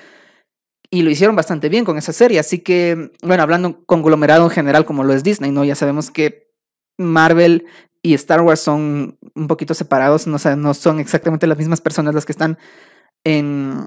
Y 0.91 1.03
lo 1.03 1.11
hicieron 1.11 1.37
bastante 1.37 1.69
bien 1.69 1.85
con 1.85 1.99
esa 1.99 2.13
serie. 2.13 2.39
Así 2.39 2.61
que, 2.61 3.11
bueno, 3.23 3.43
hablando 3.43 3.85
conglomerado 3.85 4.45
en 4.45 4.51
general 4.51 4.87
como 4.87 5.05
lo 5.05 5.13
es 5.13 5.23
Disney, 5.23 5.51
¿no? 5.51 5.65
Ya 5.65 5.75
sabemos 5.75 6.11
que 6.11 6.49
Marvel 6.97 7.67
y 8.03 8.15
Star 8.15 8.41
Wars 8.41 8.61
son 8.61 9.19
un 9.35 9.47
poquito 9.47 9.75
separados, 9.75 10.27
no, 10.27 10.39
son 10.39 11.01
exactamente 11.01 11.47
las 11.47 11.59
mismas 11.59 11.81
personas 11.81 12.15
las 12.15 12.25
que 12.25 12.33
están 12.33 12.59
en, 13.25 13.87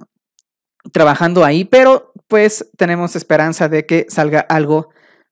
trabajando 0.92 1.46
ahí, 1.46 1.66
pero 1.66 2.14
pues 2.28 2.70
tenemos 2.78 3.16
esperanza 3.16 3.70
de 3.70 3.86
que 3.86 4.06
salga 4.10 4.40
algo 4.42 4.90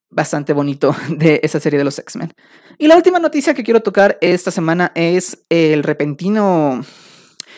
bastante 0.10 0.54
bonito 0.54 0.96
de 1.10 1.40
esa 1.44 1.60
serie 1.60 1.80
de 1.80 1.86
los 1.86 2.00
X-Men. 2.00 2.34
Y 2.78 2.88
la 2.88 2.96
última 2.96 3.20
noticia 3.20 3.54
que 3.54 3.64
quiero 3.64 3.82
tocar 3.82 4.18
esta 4.22 4.52
semana 4.52 4.92
es 4.96 5.46
el 5.50 5.84
repentino... 5.84 6.84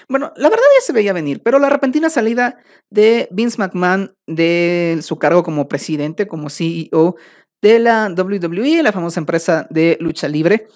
Bueno, 0.09 0.33
la 0.35 0.49
verdad 0.49 0.65
ya 0.77 0.85
se 0.85 0.91
veía 0.91 1.13
venir, 1.13 1.41
pero 1.41 1.57
la 1.57 1.69
repentina 1.69 2.09
salida 2.09 2.57
de 2.89 3.29
Vince 3.31 3.57
McMahon 3.57 4.13
de 4.27 4.99
su 5.01 5.17
cargo 5.19 5.41
como 5.43 5.69
presidente, 5.69 6.27
como 6.27 6.49
CEO 6.49 7.15
de 7.61 7.79
la 7.79 8.09
WWE, 8.09 8.83
la 8.83 8.91
famosa 8.91 9.19
empresa 9.19 9.67
de 9.69 9.97
lucha 10.01 10.27
libre. 10.27 10.67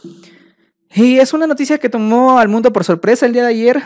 Y 0.96 1.20
es 1.20 1.34
una 1.34 1.46
noticia 1.46 1.78
que 1.78 1.90
tomó 1.90 2.40
al 2.40 2.48
mundo 2.48 2.72
por 2.72 2.86
sorpresa 2.86 3.26
el 3.26 3.34
día 3.34 3.44
de 3.44 3.50
ayer. 3.50 3.84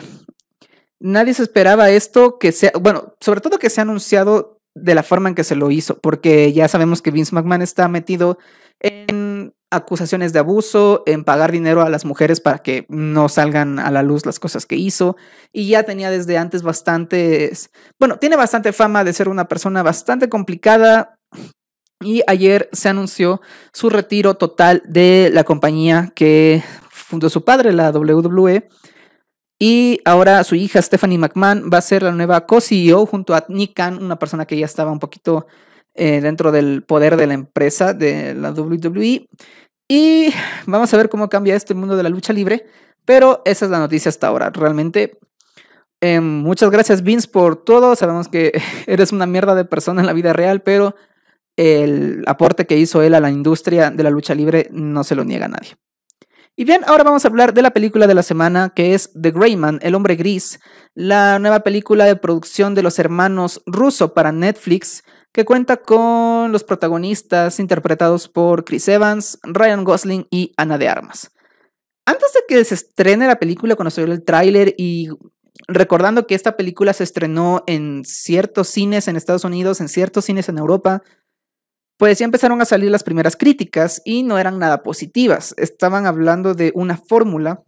Nadie 1.00 1.34
se 1.34 1.42
esperaba 1.42 1.90
esto, 1.90 2.38
que 2.38 2.52
sea, 2.52 2.72
bueno, 2.80 3.16
sobre 3.20 3.42
todo 3.42 3.58
que 3.58 3.72
se 3.72 3.82
ha 3.82 3.84
anunciado 3.84 4.60
de 4.76 4.94
la 4.94 5.02
forma 5.02 5.28
en 5.28 5.34
que 5.34 5.44
se 5.44 5.56
lo 5.56 5.72
hizo, 5.72 5.98
porque 5.98 6.54
ya 6.54 6.68
sabemos 6.68 7.02
que 7.02 7.10
Vince 7.10 7.34
McMahon 7.34 7.64
está 7.64 7.88
metido 7.88 8.38
en 8.80 9.56
acusaciones 9.72 10.34
de 10.34 10.40
abuso, 10.40 11.02
en 11.08 11.24
pagar 11.24 11.52
dinero 11.52 11.82
a 11.82 11.90
las 11.90 12.06
mujeres 12.06 12.42
para 12.42 12.60
que 12.60 12.86
no 12.90 13.28
salgan 13.28 13.80
a 13.80 13.90
la 13.90 14.04
luz 14.04 14.26
las 14.26 14.40
cosas 14.40 14.68
que 14.68 14.76
hizo, 14.76 15.18
y 15.52 15.70
ya 15.70 15.84
tenía 15.84 16.12
desde 16.12 16.38
antes 16.38 16.62
bastantes, 16.62 17.72
bueno, 18.00 18.20
tiene 18.20 18.36
bastante 18.36 18.72
fama 18.72 19.04
de 19.04 19.14
ser 19.14 19.30
una 19.30 19.48
persona 19.48 19.82
bastante 19.82 20.30
complicada, 20.30 21.18
y 22.02 22.22
ayer 22.28 22.70
se 22.72 22.88
anunció 22.88 23.42
su 23.74 23.90
retiro 23.90 24.36
total 24.36 24.82
de 24.86 25.30
la 25.34 25.44
compañía 25.44 26.14
que 26.16 26.64
fundó 27.10 27.30
su 27.30 27.44
padre, 27.44 27.74
la 27.74 27.90
WWE, 27.90 28.70
y 29.60 30.00
ahora 30.06 30.44
su 30.46 30.56
hija 30.56 30.82
Stephanie 30.82 31.18
McMahon 31.18 31.70
va 31.72 31.80
a 31.80 31.82
ser 31.82 32.04
la 32.04 32.14
nueva 32.14 32.46
co-CEO 32.46 33.06
junto 33.06 33.36
a 33.36 33.44
Nick 33.50 33.74
Khan, 33.74 34.02
una 34.02 34.18
persona 34.18 34.46
que 34.46 34.58
ya 34.58 34.66
estaba 34.66 34.92
un 34.92 35.00
poquito 35.00 35.48
eh, 35.96 36.22
dentro 36.22 36.54
del 36.54 36.84
poder 36.84 37.18
de 37.18 37.28
la 37.28 37.34
empresa 37.34 37.94
de 37.94 38.36
la 38.36 38.52
WWE. 38.52 39.28
Y 39.90 40.34
vamos 40.66 40.94
a 40.94 40.98
ver 40.98 41.10
cómo 41.10 41.28
cambia 41.28 41.56
esto 41.56 41.74
el 41.74 41.80
mundo 41.80 41.98
de 41.98 42.04
la 42.04 42.10
lucha 42.10 42.32
libre. 42.32 42.68
Pero 43.04 43.42
esa 43.44 43.66
es 43.66 43.72
la 43.72 43.80
noticia 43.80 44.08
hasta 44.08 44.28
ahora. 44.28 44.50
Realmente, 44.52 45.20
em, 46.00 46.24
muchas 46.24 46.70
gracias 46.70 47.04
Vince 47.04 47.28
por 47.28 47.58
todo. 47.58 47.96
Sabemos 47.96 48.30
que 48.30 48.54
eres 48.88 49.12
una 49.12 49.26
mierda 49.26 49.56
de 49.56 49.66
persona 49.66 50.00
en 50.02 50.08
la 50.08 50.14
vida 50.14 50.32
real, 50.32 50.62
pero 50.62 50.96
el 51.58 52.24
aporte 52.28 52.66
que 52.66 52.78
hizo 52.78 53.02
él 53.02 53.14
a 53.14 53.20
la 53.20 53.30
industria 53.30 53.92
de 53.92 54.04
la 54.04 54.10
lucha 54.10 54.36
libre 54.36 54.70
no 54.72 55.04
se 55.04 55.16
lo 55.16 55.26
niega 55.26 55.48
a 55.48 55.50
nadie. 55.50 55.76
Y 56.56 56.66
bien, 56.66 56.82
ahora 56.88 57.04
vamos 57.04 57.24
a 57.24 57.28
hablar 57.30 57.54
de 57.54 57.62
la 57.62 57.72
película 57.72 58.06
de 58.06 58.14
la 58.14 58.24
semana 58.24 58.74
que 58.76 58.94
es 58.94 59.12
The 59.20 59.32
Greyman, 59.32 59.80
El 59.82 59.96
Hombre 59.96 60.16
Gris, 60.16 60.60
la 60.94 61.40
nueva 61.40 61.62
película 61.62 62.06
de 62.06 62.18
producción 62.18 62.76
de 62.76 62.84
los 62.84 63.00
hermanos 63.00 63.62
Russo 63.66 64.14
para 64.14 64.32
Netflix, 64.32 65.04
que 65.32 65.46
cuenta 65.46 65.78
con 65.78 66.52
los 66.52 66.64
protagonistas 66.64 67.60
interpretados 67.60 68.28
por 68.28 68.66
Chris 68.66 68.88
Evans, 68.88 69.40
Ryan 69.44 69.84
Gosling 69.84 70.28
y 70.30 70.54
Ana 70.58 70.78
de 70.78 70.90
Armas. 70.90 71.32
Antes 72.06 72.34
de 72.34 72.42
que 72.48 72.64
se 72.66 72.74
estrene 72.74 73.28
la 73.28 73.40
película, 73.40 73.76
cuando 73.76 73.92
salió 73.92 74.12
el 74.12 74.24
tráiler 74.26 74.74
y 74.78 75.10
recordando 75.68 76.26
que 76.26 76.36
esta 76.36 76.58
película 76.58 76.94
se 76.94 77.04
estrenó 77.04 77.64
en 77.68 78.04
ciertos 78.04 78.68
cines 78.70 79.08
en 79.08 79.16
Estados 79.16 79.44
Unidos, 79.44 79.80
en 79.80 79.90
ciertos 79.90 80.26
cines 80.26 80.50
en 80.50 80.58
Europa, 80.58 81.04
pues 82.00 82.18
ya 82.18 82.24
empezaron 82.24 82.62
a 82.62 82.66
salir 82.66 82.90
las 82.90 83.04
primeras 83.04 83.36
críticas 83.36 84.02
y 84.06 84.24
no 84.24 84.40
eran 84.40 84.58
nada 84.58 84.84
positivas. 84.84 85.54
Estaban 85.58 86.06
hablando 86.06 86.54
de 86.54 86.72
una 86.74 86.96
fórmula. 86.96 87.62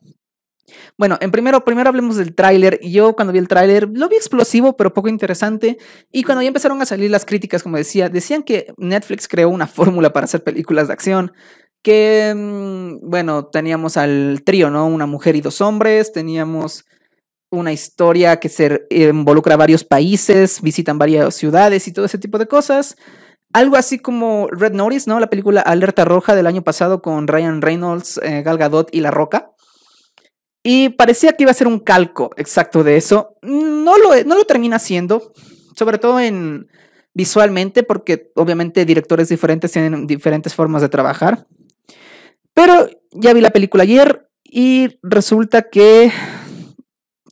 Bueno, 0.98 1.18
en 1.20 1.32
primero, 1.32 1.66
primero 1.66 1.90
hablemos 1.90 2.16
del 2.16 2.34
tráiler. 2.34 2.80
Yo 2.82 3.14
cuando 3.14 3.34
vi 3.34 3.40
el 3.40 3.50
tráiler 3.50 3.90
lo 3.92 4.08
vi 4.08 4.16
explosivo, 4.16 4.78
pero 4.78 4.94
poco 4.94 5.10
interesante. 5.10 5.78
Y 6.14 6.24
cuando 6.24 6.44
ya 6.44 6.48
empezaron 6.48 6.82
a 6.82 6.86
salir 6.86 7.12
las 7.12 7.26
críticas, 7.26 7.62
como 7.62 7.76
decía, 7.76 8.08
decían 8.08 8.44
que 8.44 8.74
Netflix 8.78 9.28
creó 9.28 9.50
una 9.50 9.68
fórmula 9.68 10.14
para 10.14 10.24
hacer 10.24 10.46
películas 10.46 10.88
de 10.88 10.94
acción. 10.94 11.34
Que, 11.84 12.34
mm, 12.34 13.10
bueno, 13.10 13.48
teníamos 13.48 13.98
al 13.98 14.44
trío, 14.46 14.70
¿no? 14.70 14.88
Una 14.88 15.08
mujer 15.08 15.36
y 15.36 15.42
dos 15.42 15.60
hombres. 15.60 16.14
Teníamos 16.14 16.86
una 17.50 17.74
historia 17.74 18.40
que 18.40 18.48
se 18.48 18.88
involucra 18.92 19.56
a 19.56 19.58
varios 19.58 19.84
países, 19.84 20.62
visitan 20.62 20.98
varias 20.98 21.36
ciudades 21.36 21.86
y 21.90 21.92
todo 21.92 22.06
ese 22.06 22.18
tipo 22.18 22.38
de 22.38 22.48
cosas. 22.48 22.96
Algo 23.54 23.76
así 23.76 24.00
como 24.00 24.48
Red 24.48 24.74
Notice, 24.74 25.10
¿no? 25.10 25.20
La 25.20 25.30
película 25.30 25.62
Alerta 25.62 26.06
Roja 26.06 26.36
del 26.36 26.48
año 26.48 26.64
pasado 26.64 27.02
con 27.02 27.28
Ryan 27.28 27.62
Reynolds, 27.62 28.20
eh, 28.24 28.44
Gal 28.44 28.58
Gadot 28.58 28.90
y 28.94 29.02
La 29.02 29.12
Roca. 29.12 29.52
Y 30.64 30.90
parecía 30.90 31.34
que 31.34 31.44
iba 31.44 31.52
a 31.52 31.56
ser 31.56 31.68
un 31.68 31.80
calco 31.80 32.32
exacto 32.38 32.84
de 32.84 32.96
eso. 32.96 33.36
No 33.42 33.98
lo, 33.98 34.24
no 34.24 34.36
lo 34.36 34.46
termina 34.46 34.80
siendo, 34.80 35.34
sobre 35.76 35.98
todo 35.98 36.20
en 36.20 36.70
visualmente, 37.14 37.84
porque 37.84 38.32
obviamente 38.36 38.86
directores 38.86 39.28
diferentes 39.28 39.72
tienen 39.72 40.08
diferentes 40.08 40.54
formas 40.54 40.82
de 40.82 40.90
trabajar. 40.90 41.48
Pero 42.54 42.90
ya 43.12 43.34
vi 43.34 43.42
la 43.42 43.52
película 43.52 43.84
ayer 43.84 44.30
y 44.44 45.00
resulta 45.02 45.64
que 45.64 46.12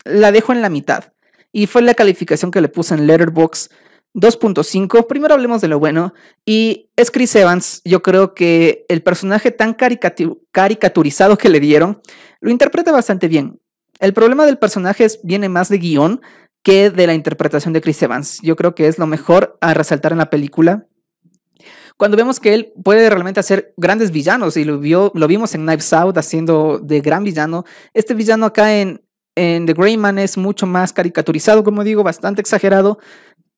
la 0.04 0.32
dejo 0.32 0.52
en 0.52 0.62
la 0.62 0.70
mitad. 0.70 1.14
Y 1.52 1.68
fue 1.68 1.82
la 1.82 1.94
calificación 1.94 2.52
que 2.52 2.62
le 2.62 2.70
puse 2.70 2.96
en 2.96 3.08
Letterboxd 3.08 3.72
2.5, 4.16 5.08
primero 5.08 5.34
hablemos 5.34 5.62
de 5.62 5.68
lo 5.68 5.80
bueno. 5.80 6.14
Y 6.46 6.90
es 6.96 7.12
Chris 7.12 7.36
Evans. 7.36 7.82
Yo 7.86 8.02
creo 8.02 8.34
que 8.34 8.86
el 8.90 9.02
personaje 9.02 9.52
tan 9.52 9.74
caricaturizado 9.74 11.38
que 11.38 11.50
le 11.50 11.60
dieron 11.60 12.02
lo 12.42 12.52
interpreta 12.52 12.92
bastante 12.92 13.28
bien. 13.28 13.60
El 14.00 14.14
problema 14.14 14.46
del 14.46 14.58
personaje 14.58 15.08
viene 15.24 15.50
más 15.50 15.70
de 15.70 15.78
guion 15.78 16.22
que 16.64 16.90
de 16.90 17.08
la 17.08 17.14
interpretación 17.14 17.74
de 17.74 17.82
Chris 17.82 18.02
Evans. 18.02 18.40
Yo 18.42 18.56
creo 18.56 18.76
que 18.76 18.88
es 18.88 18.98
lo 18.98 19.08
mejor 19.08 19.58
a 19.62 19.74
resaltar 19.74 20.12
en 20.12 20.18
la 20.18 20.30
película. 20.30 20.88
Cuando 21.98 22.16
vemos 22.16 22.40
que 22.40 22.54
él 22.54 22.72
puede 22.82 23.10
realmente 23.10 23.42
hacer 23.42 23.74
grandes 23.76 24.12
villanos, 24.12 24.56
y 24.56 24.64
lo, 24.64 24.80
vio, 24.80 25.12
lo 25.16 25.28
vimos 25.28 25.54
en 25.54 25.66
Knives 25.66 25.92
Out 25.92 26.18
haciendo 26.18 26.80
de 26.80 27.02
gran 27.02 27.26
villano, 27.26 27.66
este 27.94 28.14
villano 28.14 28.46
acá 28.46 28.74
en, 28.74 29.02
en 29.36 29.66
The 29.66 29.74
Greyman 29.74 30.18
es 30.18 30.38
mucho 30.38 30.66
más 30.66 30.94
caricaturizado, 30.94 31.62
como 31.64 31.84
digo, 31.84 32.02
bastante 32.02 32.40
exagerado, 32.40 33.00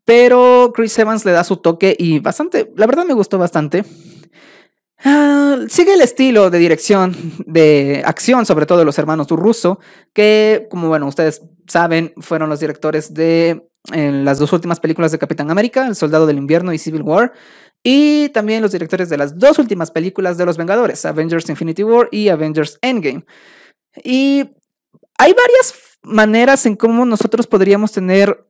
pero 0.06 0.72
Chris 0.76 0.98
Evans 1.00 1.26
le 1.26 1.32
da 1.32 1.44
su 1.44 1.58
toque 1.58 1.96
y 1.98 2.20
bastante, 2.20 2.72
la 2.76 2.88
verdad 2.88 3.06
me 3.06 3.14
gustó 3.14 3.38
bastante. 3.38 3.84
Ah, 5.04 5.58
sigue 5.68 5.94
el 5.96 6.02
estilo 6.02 6.50
de 6.50 6.60
dirección, 6.60 7.16
de 7.46 8.04
acción, 8.06 8.46
sobre 8.46 8.66
todo 8.66 8.80
de 8.80 8.86
los 8.86 9.00
hermanos 9.00 9.28
Russo, 9.30 9.80
que, 10.14 10.68
como 10.70 10.90
bueno, 10.90 11.08
ustedes 11.08 11.42
saben, 11.68 12.14
fueron 12.18 12.50
los 12.50 12.60
directores 12.60 13.14
de 13.14 13.68
las 13.92 14.38
dos 14.38 14.54
últimas 14.54 14.80
películas 14.80 15.12
de 15.12 15.18
Capitán 15.18 15.50
América, 15.50 15.88
El 15.88 15.96
Soldado 15.96 16.28
del 16.28 16.38
Invierno 16.38 16.72
y 16.72 16.78
Civil 16.78 17.02
War, 17.02 17.34
y 17.84 18.30
también 18.30 18.62
los 18.62 18.72
directores 18.72 19.10
de 19.10 19.18
las 19.18 19.40
dos 19.40 19.58
últimas 19.58 19.90
películas 19.90 20.38
de 20.38 20.46
los 20.46 20.58
Vengadores, 20.58 21.04
Avengers 21.06 21.50
Infinity 21.50 21.84
War 21.84 22.08
y 22.12 22.30
Avengers 22.30 22.78
Endgame. 22.82 23.26
Y 24.04 24.52
hay 25.18 25.34
varias 25.34 25.74
maneras 26.04 26.66
en 26.68 26.76
cómo 26.76 27.06
nosotros 27.06 27.48
podríamos 27.48 27.92
tener 27.92 28.46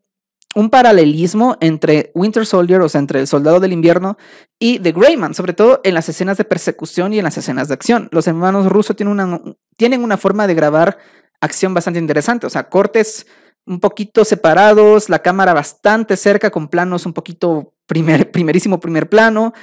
un 0.55 0.69
paralelismo 0.69 1.57
entre 1.61 2.11
Winter 2.13 2.45
Soldier, 2.45 2.81
o 2.81 2.89
sea, 2.89 2.99
entre 2.99 3.21
el 3.21 3.27
Soldado 3.27 3.59
del 3.59 3.73
Invierno 3.73 4.17
y 4.59 4.79
The 4.79 4.91
Greyman, 4.91 5.33
sobre 5.33 5.53
todo 5.53 5.81
en 5.83 5.93
las 5.93 6.09
escenas 6.09 6.37
de 6.37 6.45
persecución 6.45 7.13
y 7.13 7.19
en 7.19 7.23
las 7.23 7.37
escenas 7.37 7.67
de 7.67 7.73
acción. 7.73 8.09
Los 8.11 8.27
hermanos 8.27 8.67
rusos 8.67 8.95
tienen 8.95 9.13
una, 9.13 9.41
tienen 9.77 10.03
una 10.03 10.17
forma 10.17 10.47
de 10.47 10.55
grabar 10.55 10.97
acción 11.39 11.73
bastante 11.73 11.99
interesante, 11.99 12.47
o 12.47 12.49
sea, 12.49 12.69
cortes 12.69 13.25
un 13.65 13.79
poquito 13.79 14.25
separados, 14.25 15.09
la 15.09 15.19
cámara 15.19 15.53
bastante 15.53 16.17
cerca 16.17 16.49
con 16.49 16.67
planos 16.67 17.05
un 17.05 17.13
poquito 17.13 17.73
primer, 17.85 18.31
primerísimo 18.31 18.79
primer 18.79 19.07
plano. 19.09 19.53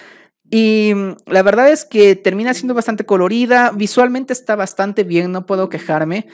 Y 0.51 0.95
la 1.27 1.43
verdad 1.43 1.71
es 1.71 1.85
que 1.85 2.17
termina 2.17 2.55
siendo 2.55 2.73
bastante 2.73 3.05
colorida, 3.05 3.71
visualmente 3.75 4.33
está 4.33 4.57
bastante 4.57 5.05
bien, 5.05 5.31
no 5.31 5.45
puedo 5.45 5.69
quejarme. 5.69 6.27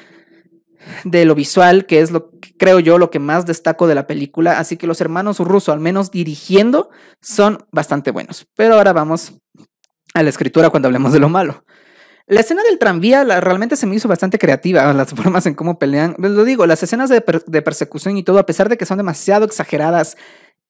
De 1.04 1.24
lo 1.24 1.34
visual, 1.34 1.86
que 1.86 2.00
es 2.00 2.10
lo 2.10 2.30
que 2.40 2.56
creo 2.56 2.80
yo 2.80 2.98
lo 2.98 3.10
que 3.10 3.18
más 3.18 3.46
destaco 3.46 3.86
de 3.86 3.94
la 3.94 4.06
película. 4.06 4.58
Así 4.58 4.76
que 4.76 4.86
los 4.86 5.00
hermanos 5.00 5.38
Russo, 5.38 5.72
al 5.72 5.80
menos 5.80 6.10
dirigiendo, 6.10 6.90
son 7.20 7.64
bastante 7.72 8.10
buenos. 8.10 8.46
Pero 8.54 8.74
ahora 8.74 8.92
vamos 8.92 9.34
a 10.14 10.22
la 10.22 10.30
escritura 10.30 10.70
cuando 10.70 10.88
hablemos 10.88 11.12
de 11.12 11.18
lo 11.18 11.28
malo. 11.28 11.64
La 12.26 12.40
escena 12.40 12.62
del 12.62 12.78
tranvía 12.78 13.22
realmente 13.40 13.76
se 13.76 13.86
me 13.86 13.96
hizo 13.96 14.08
bastante 14.08 14.38
creativa, 14.38 14.92
las 14.94 15.10
formas 15.12 15.44
en 15.46 15.54
cómo 15.54 15.78
pelean. 15.78 16.16
Les 16.18 16.30
lo 16.30 16.44
digo, 16.44 16.66
las 16.66 16.82
escenas 16.82 17.10
de, 17.10 17.22
de, 17.46 17.62
persecución 17.62 18.16
y 18.16 18.22
todo, 18.22 18.38
a 18.38 18.46
pesar 18.46 18.68
de 18.68 18.78
que 18.78 18.86
son 18.86 18.96
demasiado 18.96 19.44
exageradas 19.44 20.16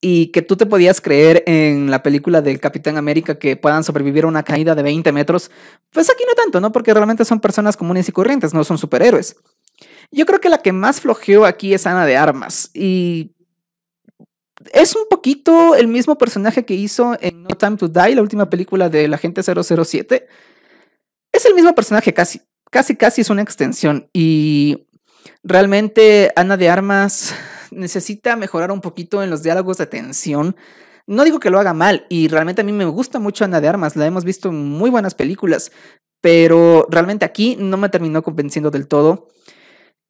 y 0.00 0.32
que 0.32 0.42
tú 0.42 0.56
te 0.56 0.66
podías 0.66 1.00
creer 1.00 1.44
en 1.46 1.90
la 1.90 2.02
película 2.02 2.42
del 2.42 2.60
Capitán 2.60 2.96
América 2.96 3.38
que 3.38 3.56
puedan 3.56 3.84
sobrevivir 3.84 4.24
a 4.24 4.26
una 4.26 4.42
caída 4.42 4.74
de 4.74 4.82
20 4.82 5.12
metros, 5.12 5.50
pues 5.90 6.10
aquí 6.10 6.24
no 6.26 6.34
tanto, 6.34 6.60
¿no? 6.60 6.72
Porque 6.72 6.92
realmente 6.92 7.24
son 7.24 7.40
personas 7.40 7.76
comunes 7.76 8.08
y 8.08 8.12
corrientes, 8.12 8.52
no 8.52 8.64
son 8.64 8.76
superhéroes. 8.76 9.36
Yo 10.10 10.26
creo 10.26 10.40
que 10.40 10.48
la 10.48 10.58
que 10.58 10.72
más 10.72 11.00
flojeó 11.00 11.44
aquí 11.44 11.74
es 11.74 11.86
Ana 11.86 12.06
de 12.06 12.16
Armas 12.16 12.70
y 12.74 13.32
es 14.72 14.94
un 14.94 15.02
poquito 15.10 15.74
el 15.74 15.88
mismo 15.88 16.16
personaje 16.16 16.64
que 16.64 16.74
hizo 16.74 17.16
en 17.20 17.42
No 17.42 17.56
Time 17.56 17.76
to 17.76 17.88
Die, 17.88 18.14
la 18.14 18.22
última 18.22 18.48
película 18.48 18.88
de 18.88 19.08
la 19.08 19.18
gente 19.18 19.42
007 19.42 20.26
es 21.34 21.44
el 21.44 21.54
mismo 21.54 21.74
personaje 21.74 22.14
casi, 22.14 22.40
casi, 22.70 22.96
casi 22.96 23.20
es 23.20 23.30
una 23.30 23.42
extensión 23.42 24.08
y 24.12 24.86
realmente 25.42 26.32
Ana 26.36 26.56
de 26.56 26.68
Armas 26.70 27.34
necesita 27.72 28.36
mejorar 28.36 28.70
un 28.70 28.80
poquito 28.80 29.22
en 29.22 29.30
los 29.30 29.42
diálogos 29.42 29.78
de 29.78 29.86
tensión. 29.86 30.56
No 31.06 31.24
digo 31.24 31.40
que 31.40 31.50
lo 31.50 31.58
haga 31.58 31.74
mal 31.74 32.06
y 32.08 32.28
realmente 32.28 32.62
a 32.62 32.64
mí 32.64 32.72
me 32.72 32.84
gusta 32.84 33.18
mucho 33.18 33.44
Ana 33.44 33.60
de 33.60 33.68
Armas, 33.68 33.96
la 33.96 34.06
hemos 34.06 34.24
visto 34.24 34.48
en 34.48 34.64
muy 34.64 34.90
buenas 34.90 35.14
películas, 35.14 35.72
pero 36.20 36.86
realmente 36.88 37.24
aquí 37.24 37.56
no 37.58 37.76
me 37.76 37.88
terminó 37.88 38.22
convenciendo 38.22 38.70
del 38.70 38.86
todo. 38.86 39.28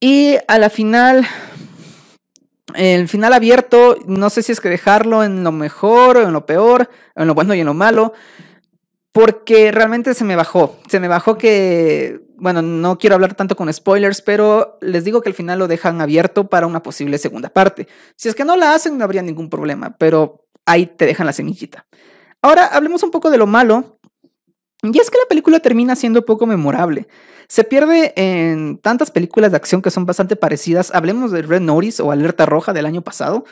Y 0.00 0.36
a 0.48 0.58
la 0.58 0.70
final, 0.70 1.26
el 2.74 3.08
final 3.08 3.32
abierto, 3.32 3.96
no 4.06 4.30
sé 4.30 4.42
si 4.42 4.52
es 4.52 4.60
que 4.60 4.68
dejarlo 4.68 5.24
en 5.24 5.44
lo 5.44 5.52
mejor 5.52 6.18
o 6.18 6.22
en 6.22 6.32
lo 6.32 6.46
peor, 6.46 6.90
en 7.14 7.26
lo 7.26 7.34
bueno 7.34 7.54
y 7.54 7.60
en 7.60 7.66
lo 7.66 7.74
malo 7.74 8.12
porque 9.14 9.70
realmente 9.70 10.12
se 10.12 10.24
me 10.24 10.34
bajó. 10.34 10.76
Se 10.88 10.98
me 10.98 11.06
bajó 11.06 11.38
que, 11.38 12.20
bueno, 12.36 12.62
no 12.62 12.98
quiero 12.98 13.14
hablar 13.14 13.34
tanto 13.34 13.54
con 13.54 13.72
spoilers, 13.72 14.20
pero 14.22 14.76
les 14.80 15.04
digo 15.04 15.22
que 15.22 15.28
al 15.28 15.36
final 15.36 15.60
lo 15.60 15.68
dejan 15.68 16.00
abierto 16.00 16.48
para 16.48 16.66
una 16.66 16.82
posible 16.82 17.16
segunda 17.18 17.48
parte. 17.48 17.86
Si 18.16 18.28
es 18.28 18.34
que 18.34 18.44
no 18.44 18.56
la 18.56 18.74
hacen, 18.74 18.98
no 18.98 19.04
habría 19.04 19.22
ningún 19.22 19.48
problema, 19.48 19.96
pero 19.98 20.48
ahí 20.66 20.86
te 20.86 21.06
dejan 21.06 21.26
la 21.26 21.32
semillita. 21.32 21.86
Ahora 22.42 22.66
hablemos 22.66 23.04
un 23.04 23.12
poco 23.12 23.30
de 23.30 23.38
lo 23.38 23.46
malo. 23.46 24.00
Y 24.82 24.98
es 24.98 25.08
que 25.10 25.18
la 25.18 25.28
película 25.28 25.60
termina 25.60 25.94
siendo 25.94 26.24
poco 26.24 26.44
memorable. 26.44 27.06
Se 27.48 27.64
pierde 27.64 28.12
en 28.16 28.78
tantas 28.78 29.10
películas 29.10 29.50
de 29.50 29.56
acción 29.56 29.82
que 29.82 29.90
son 29.90 30.06
bastante 30.06 30.36
parecidas. 30.36 30.94
Hablemos 30.94 31.30
de 31.30 31.42
Red 31.42 31.60
Notice 31.60 32.02
o 32.02 32.10
Alerta 32.10 32.46
Roja 32.46 32.72
del 32.72 32.86
año 32.86 33.02
pasado 33.02 33.44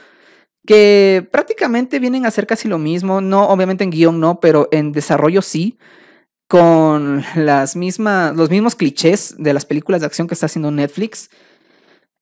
que 0.67 1.29
prácticamente 1.33 1.99
vienen 1.99 2.25
a 2.25 2.29
hacer 2.29 2.47
casi 2.47 2.69
lo 2.69 2.79
mismo, 2.79 3.21
no 3.21 3.49
obviamente 3.49 3.85
en 3.85 3.91
guion 3.91 4.21
no, 4.21 4.41
pero 4.41 4.69
en 4.71 4.93
desarrollo 4.93 5.43
sí, 5.43 5.79
con 6.49 7.25
las 7.35 7.77
mismas, 7.77 8.37
los 8.37 8.51
mismos 8.51 8.77
clichés 8.77 9.35
de 9.39 9.55
las 9.55 9.67
películas 9.67 10.01
de 10.01 10.07
acción 10.07 10.29
que 10.29 10.35
está 10.35 10.47
haciendo 10.47 10.71
Netflix. 10.71 11.31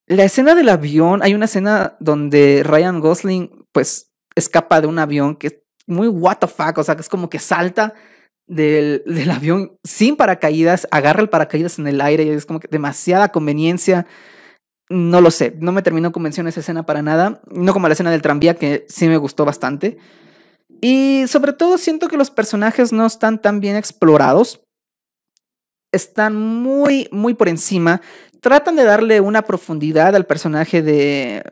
La 0.07 0.25
escena 0.25 0.55
del 0.55 0.69
avión, 0.69 1.23
hay 1.23 1.35
una 1.35 1.45
escena 1.45 1.97
donde 2.01 2.63
Ryan 2.65 3.01
Gosling 3.01 3.67
pues 3.73 4.13
escapa 4.35 4.81
de 4.81 4.87
un 4.87 4.99
avión 4.99 5.37
que 5.37 5.47
es 5.49 5.55
muy 5.87 6.09
what 6.09 6.39
the 6.39 6.47
fuck, 6.47 6.79
o 6.79 6.85
sea, 6.85 6.95
que 6.95 7.03
es 7.03 7.09
como 7.09 7.29
que 7.29 7.39
salta 7.39 7.95
del, 8.51 9.05
del 9.07 9.31
avión 9.31 9.79
sin 9.85 10.17
paracaídas, 10.17 10.89
agarra 10.91 11.23
el 11.23 11.31
paracaídas 11.31 11.79
en 11.79 11.87
el 11.87 12.01
aire 12.01 12.25
y 12.25 12.31
es 12.31 12.47
como 12.47 12.59
que 12.59 12.69
demasiada 12.69 13.31
conveniencia. 13.31 14.07
No 14.89 15.21
lo 15.21 15.31
sé, 15.31 15.55
no 15.61 15.71
me 15.71 15.83
terminó 15.83 16.11
convenciendo 16.11 16.49
esa 16.49 16.59
escena 16.59 16.85
para 16.85 17.01
nada, 17.01 17.41
no 17.47 17.73
como 17.73 17.87
la 17.87 17.93
escena 17.93 18.11
del 18.11 18.23
tranvía 18.23 18.57
que 18.57 18.87
sí 18.89 19.07
me 19.07 19.19
gustó 19.19 19.45
bastante. 19.45 19.99
Y 20.81 21.25
sobre 21.29 21.53
todo 21.53 21.79
siento 21.79 22.09
que 22.09 22.17
los 22.17 22.31
personajes 22.31 22.93
no 22.93 23.07
están 23.07 23.41
tan 23.41 23.61
bien 23.61 23.77
explorados, 23.77 24.61
están 25.93 26.37
muy, 26.37 27.09
muy 27.13 27.35
por 27.35 27.49
encima, 27.49 28.01
tratan 28.41 28.75
de 28.75 28.85
darle 28.85 29.21
una 29.21 29.43
profundidad 29.43 30.17
al 30.17 30.27
personaje 30.27 30.83
de, 30.83 31.45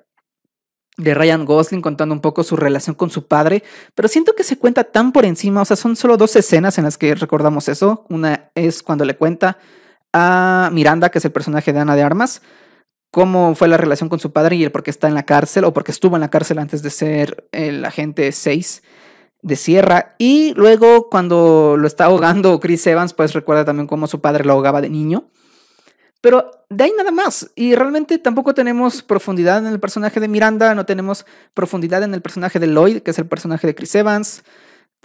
de 0.98 1.14
Ryan 1.14 1.46
Gosling 1.46 1.80
contando 1.80 2.14
un 2.14 2.20
poco 2.20 2.42
su 2.42 2.56
relación 2.56 2.94
con 2.94 3.08
su 3.08 3.26
padre, 3.26 3.62
pero 3.94 4.08
siento 4.08 4.34
que 4.34 4.44
se 4.44 4.58
cuenta 4.58 4.84
tan 4.84 5.12
por 5.12 5.24
encima, 5.24 5.62
o 5.62 5.64
sea, 5.64 5.76
son 5.76 5.96
solo 5.96 6.16
dos 6.18 6.36
escenas 6.36 6.76
en 6.76 6.84
las 6.84 6.98
que 6.98 7.14
recordamos 7.14 7.68
eso, 7.68 8.04
una 8.10 8.50
es 8.54 8.82
cuando 8.82 9.04
le 9.04 9.16
cuenta 9.16 9.58
a 10.12 10.68
Miranda, 10.72 11.10
que 11.10 11.18
es 11.18 11.24
el 11.24 11.32
personaje 11.32 11.72
de 11.72 11.78
Ana 11.78 11.96
de 11.96 12.02
Armas, 12.02 12.42
cómo 13.10 13.54
fue 13.54 13.68
la 13.68 13.76
relación 13.76 14.08
con 14.08 14.18
su 14.18 14.32
padre 14.32 14.56
y 14.56 14.64
el 14.64 14.72
por 14.72 14.82
qué 14.82 14.90
está 14.90 15.08
en 15.08 15.14
la 15.14 15.24
cárcel 15.24 15.64
o 15.64 15.72
porque 15.72 15.92
estuvo 15.92 16.16
en 16.16 16.20
la 16.20 16.30
cárcel 16.30 16.58
antes 16.58 16.82
de 16.82 16.90
ser 16.90 17.48
el 17.52 17.84
agente 17.84 18.32
6 18.32 18.82
de 19.42 19.56
Sierra. 19.56 20.14
Y 20.18 20.52
luego 20.54 21.08
cuando 21.08 21.76
lo 21.78 21.86
está 21.86 22.06
ahogando 22.06 22.58
Chris 22.60 22.86
Evans, 22.86 23.14
pues 23.14 23.32
recuerda 23.32 23.64
también 23.64 23.86
cómo 23.86 24.06
su 24.06 24.20
padre 24.20 24.44
lo 24.44 24.52
ahogaba 24.52 24.80
de 24.80 24.90
niño. 24.90 25.30
Pero 26.20 26.50
de 26.68 26.84
ahí 26.84 26.92
nada 26.96 27.10
más. 27.10 27.50
Y 27.54 27.74
realmente 27.74 28.18
tampoco 28.18 28.54
tenemos 28.54 29.02
profundidad 29.02 29.58
en 29.58 29.72
el 29.72 29.80
personaje 29.80 30.20
de 30.20 30.28
Miranda, 30.28 30.74
no 30.74 30.86
tenemos 30.86 31.26
profundidad 31.54 32.02
en 32.02 32.14
el 32.14 32.22
personaje 32.22 32.58
de 32.58 32.66
Lloyd, 32.66 33.00
que 33.00 33.12
es 33.12 33.18
el 33.18 33.26
personaje 33.26 33.66
de 33.66 33.74
Chris 33.74 33.94
Evans. 33.94 34.42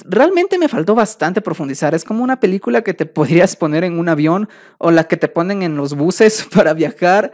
Realmente 0.05 0.57
me 0.57 0.69
faltó 0.69 0.95
bastante 0.95 1.41
profundizar. 1.41 1.93
Es 1.93 2.03
como 2.03 2.23
una 2.23 2.39
película 2.39 2.81
que 2.81 2.93
te 2.93 3.05
podrías 3.05 3.55
poner 3.55 3.83
en 3.83 3.99
un 3.99 4.09
avión 4.09 4.49
o 4.79 4.91
la 4.91 5.05
que 5.05 5.17
te 5.17 5.27
ponen 5.27 5.63
en 5.63 5.77
los 5.77 5.93
buses 5.93 6.47
para 6.53 6.73
viajar 6.73 7.31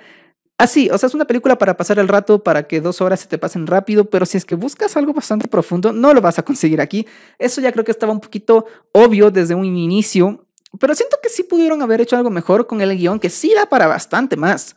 Así, 0.60 0.90
o 0.92 0.98
sea, 0.98 1.08
es 1.08 1.14
una 1.14 1.24
película 1.24 1.58
para 1.58 1.78
pasar 1.78 2.00
el 2.00 2.10
rato, 2.10 2.44
para 2.44 2.68
que 2.68 2.82
dos 2.82 3.00
horas 3.00 3.22
se 3.22 3.30
te 3.30 3.38
pasen 3.38 3.66
rápido, 3.66 4.10
pero 4.10 4.26
si 4.26 4.36
es 4.36 4.44
que 4.44 4.56
buscas 4.56 4.98
algo 4.98 5.14
bastante 5.14 5.48
profundo, 5.48 5.94
no 5.94 6.14
lo 6.14 6.20
vas 6.20 6.38
a 6.38 6.44
conseguir 6.44 6.82
aquí. 6.82 7.08
Eso 7.38 7.62
ya 7.62 7.72
creo 7.72 7.86
que 7.86 7.92
estaba 7.92 8.12
un 8.12 8.20
poquito 8.20 8.66
obvio 8.92 9.32
desde 9.32 9.56
un 9.56 9.64
inicio, 9.64 10.46
pero 10.78 10.94
siento 10.94 11.18
que 11.22 11.30
sí 11.30 11.44
pudieron 11.44 11.82
haber 11.82 12.02
hecho 12.02 12.16
algo 12.16 12.30
mejor 12.30 12.68
con 12.68 12.82
el 12.82 12.96
guion, 12.98 13.20
que 13.20 13.30
sí 13.30 13.54
da 13.54 13.68
para 13.68 13.88
bastante 13.88 14.36
más. 14.36 14.76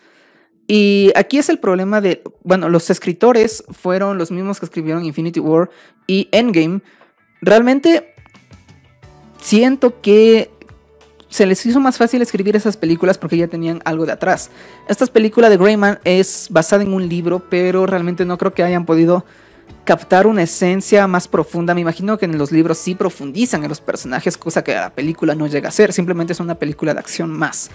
Y 0.67 1.13
aquí 1.17 1.39
es 1.39 1.49
el 1.49 1.59
problema 1.59 2.01
de, 2.01 2.23
bueno, 2.43 2.69
los 2.69 2.89
escritores 2.89 3.65
fueron 3.71 4.17
los 4.17 4.31
mismos 4.31 4.59
que 4.59 4.67
escribieron 4.67 5.05
Infinity 5.05 5.41
War 5.41 5.71
y 6.07 6.29
Endgame. 6.33 6.81
Realmente 7.41 8.15
siento 9.41 10.01
que 10.01 10.51
se 11.29 11.47
les 11.47 11.65
hizo 11.67 11.81
más 11.81 11.97
fácil 11.97 12.23
escribir 12.23 12.57
esas 12.57 12.77
películas 12.77 13.19
porque 13.19 13.37
ya 13.37 13.49
tenían 13.49 13.81
algo 13.85 14.07
de 14.07 14.13
atrás. 14.13 14.51
Esta 14.89 15.07
película 15.07 15.49
de 15.49 15.57
Greyman 15.57 15.99
es 16.05 16.49
basada 16.51 16.83
en 16.83 16.93
un 16.93 17.09
libro, 17.09 17.43
pero 17.51 17.87
realmente 17.87 18.25
no 18.25 18.39
creo 18.39 18.55
que 18.55 18.63
hayan 18.63 18.87
podido 18.87 19.25
captar 19.85 20.27
una 20.27 20.43
esencia 20.43 21.07
más 21.07 21.29
profunda. 21.29 21.75
Me 21.75 21.81
imagino 21.81 22.19
que 22.19 22.27
en 22.27 22.39
los 22.39 22.53
libros 22.53 22.79
sí 22.79 22.95
profundizan 22.95 23.63
en 23.63 23.69
los 23.69 23.81
personajes, 23.81 24.37
cosa 24.37 24.63
que 24.65 24.75
la 24.75 24.91
película 24.91 25.35
no 25.35 25.47
llega 25.47 25.69
a 25.69 25.73
ser. 25.73 25.93
Simplemente 25.93 26.33
es 26.33 26.41
una 26.41 26.55
película 26.55 26.95
de 26.95 27.01
acción 27.01 27.31
más. 27.31 27.71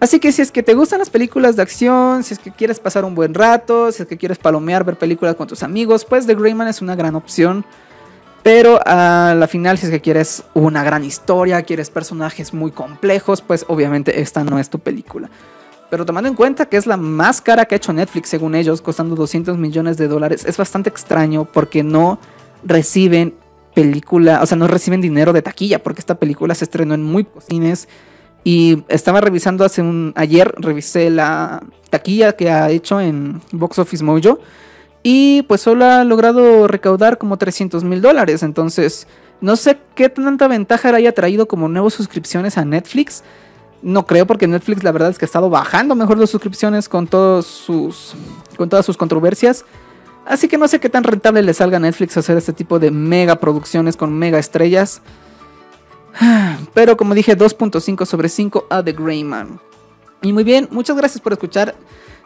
Así 0.00 0.18
que 0.18 0.32
si 0.32 0.40
es 0.40 0.50
que 0.50 0.62
te 0.62 0.72
gustan 0.74 0.98
las 0.98 1.10
películas 1.10 1.56
de 1.56 1.62
acción, 1.62 2.24
si 2.24 2.32
es 2.32 2.40
que 2.40 2.50
quieres 2.50 2.80
pasar 2.80 3.04
un 3.04 3.14
buen 3.14 3.34
rato, 3.34 3.92
si 3.92 4.02
es 4.02 4.08
que 4.08 4.16
quieres 4.16 4.38
palomear, 4.38 4.82
ver 4.82 4.96
películas 4.96 5.34
con 5.34 5.46
tus 5.46 5.62
amigos, 5.62 6.06
pues 6.06 6.26
The 6.26 6.34
Greyman 6.34 6.68
es 6.68 6.80
una 6.80 6.96
gran 6.96 7.14
opción. 7.14 7.66
Pero 8.42 8.80
a 8.86 9.34
la 9.36 9.46
final, 9.46 9.76
si 9.76 9.86
es 9.86 9.92
que 9.92 10.00
quieres 10.00 10.42
una 10.54 10.82
gran 10.82 11.04
historia, 11.04 11.62
quieres 11.62 11.90
personajes 11.90 12.54
muy 12.54 12.70
complejos, 12.70 13.42
pues 13.42 13.66
obviamente 13.68 14.22
esta 14.22 14.42
no 14.42 14.58
es 14.58 14.70
tu 14.70 14.78
película. 14.78 15.28
Pero 15.90 16.06
tomando 16.06 16.28
en 16.28 16.36
cuenta 16.36 16.66
que 16.66 16.76
es 16.76 16.86
la 16.86 16.96
más 16.96 17.40
cara 17.40 17.64
que 17.64 17.74
ha 17.74 17.76
hecho 17.76 17.92
Netflix, 17.92 18.28
según 18.28 18.54
ellos, 18.54 18.80
costando 18.80 19.16
200 19.16 19.58
millones 19.58 19.96
de 19.96 20.08
dólares, 20.08 20.44
es 20.46 20.56
bastante 20.56 20.88
extraño 20.88 21.44
porque 21.44 21.82
no 21.82 22.18
reciben 22.62 23.34
película, 23.74 24.40
o 24.42 24.46
sea, 24.46 24.56
no 24.56 24.66
reciben 24.66 25.00
dinero 25.00 25.32
de 25.32 25.42
taquilla, 25.42 25.82
porque 25.82 26.00
esta 26.00 26.16
película 26.18 26.54
se 26.54 26.64
estrenó 26.64 26.94
en 26.94 27.02
muy 27.02 27.24
pocos. 27.24 27.46
Y 28.42 28.84
estaba 28.88 29.20
revisando 29.20 29.64
hace 29.64 29.82
un. 29.82 30.14
Ayer 30.16 30.54
revisé 30.56 31.10
la 31.10 31.62
taquilla 31.90 32.32
que 32.32 32.50
ha 32.50 32.70
hecho 32.70 33.00
en 33.00 33.42
Box 33.52 33.78
Office 33.78 34.02
Mojo 34.02 34.38
y 35.02 35.42
pues 35.42 35.60
solo 35.60 35.84
ha 35.84 36.04
logrado 36.04 36.66
recaudar 36.66 37.18
como 37.18 37.36
300 37.36 37.84
mil 37.84 38.00
dólares. 38.00 38.42
Entonces, 38.42 39.06
no 39.40 39.56
sé 39.56 39.78
qué 39.94 40.08
tanta 40.08 40.48
ventaja 40.48 40.94
haya 40.94 41.12
traído 41.12 41.48
como 41.48 41.68
nuevas 41.68 41.94
suscripciones 41.94 42.58
a 42.58 42.64
Netflix. 42.64 43.22
No 43.82 44.06
creo 44.06 44.26
porque 44.26 44.46
Netflix 44.46 44.82
la 44.84 44.92
verdad 44.92 45.10
es 45.10 45.18
que 45.18 45.24
ha 45.24 45.26
estado 45.26 45.48
bajando 45.48 45.94
mejor 45.94 46.18
las 46.18 46.30
suscripciones 46.30 46.88
con, 46.88 47.06
todos 47.06 47.46
sus, 47.46 48.14
con 48.56 48.68
todas 48.68 48.84
sus 48.84 48.96
controversias. 48.96 49.64
Así 50.26 50.48
que 50.48 50.58
no 50.58 50.68
sé 50.68 50.80
qué 50.80 50.88
tan 50.88 51.02
rentable 51.02 51.42
le 51.42 51.54
salga 51.54 51.78
a 51.78 51.80
Netflix 51.80 52.16
hacer 52.16 52.36
este 52.36 52.52
tipo 52.52 52.78
de 52.78 52.90
mega 52.90 53.36
producciones 53.36 53.96
con 53.96 54.16
mega 54.16 54.38
estrellas. 54.38 55.00
Pero 56.74 56.96
como 56.96 57.14
dije, 57.14 57.36
2.5 57.36 58.04
sobre 58.04 58.28
5 58.28 58.66
a 58.68 58.82
The 58.82 58.92
Greyman. 58.92 59.60
Y 60.22 60.32
muy 60.32 60.44
bien, 60.44 60.68
muchas 60.70 60.96
gracias 60.96 61.22
por 61.22 61.32
escuchar 61.32 61.74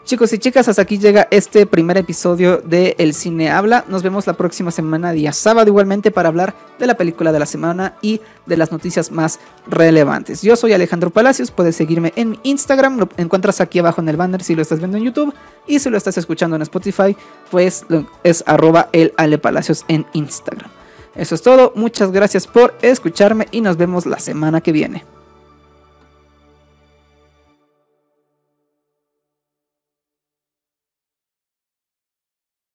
Chicos 0.04 0.34
y 0.34 0.38
chicas, 0.38 0.68
hasta 0.68 0.82
aquí 0.82 0.98
llega 0.98 1.28
este 1.30 1.64
primer 1.64 1.96
episodio 1.96 2.58
de 2.58 2.94
El 2.98 3.14
Cine 3.14 3.50
Habla. 3.50 3.86
Nos 3.88 4.02
vemos 4.02 4.26
la 4.26 4.34
próxima 4.34 4.70
semana, 4.70 5.12
día 5.12 5.32
sábado, 5.32 5.68
igualmente 5.68 6.10
para 6.10 6.28
hablar 6.28 6.54
de 6.78 6.86
la 6.86 6.98
película 6.98 7.32
de 7.32 7.38
la 7.38 7.46
semana 7.46 7.94
y 8.02 8.20
de 8.44 8.58
las 8.58 8.70
noticias 8.70 9.10
más 9.10 9.40
relevantes. 9.66 10.42
Yo 10.42 10.56
soy 10.56 10.74
Alejandro 10.74 11.08
Palacios, 11.08 11.50
puedes 11.50 11.74
seguirme 11.74 12.12
en 12.16 12.38
Instagram, 12.42 12.98
lo 12.98 13.08
encuentras 13.16 13.62
aquí 13.62 13.78
abajo 13.78 14.02
en 14.02 14.10
el 14.10 14.18
banner 14.18 14.42
si 14.42 14.54
lo 14.54 14.60
estás 14.60 14.78
viendo 14.78 14.98
en 14.98 15.04
YouTube 15.04 15.32
y 15.66 15.78
si 15.78 15.88
lo 15.88 15.96
estás 15.96 16.18
escuchando 16.18 16.56
en 16.56 16.62
Spotify, 16.62 17.16
pues 17.50 17.86
es 18.24 18.44
arroba 18.46 18.90
el 18.92 19.14
Ale 19.16 19.38
Palacios 19.38 19.86
en 19.88 20.04
Instagram. 20.12 20.70
Eso 21.14 21.34
es 21.34 21.40
todo, 21.40 21.72
muchas 21.76 22.12
gracias 22.12 22.46
por 22.46 22.74
escucharme 22.82 23.48
y 23.52 23.62
nos 23.62 23.78
vemos 23.78 24.04
la 24.04 24.18
semana 24.18 24.60
que 24.60 24.72
viene. 24.72 25.13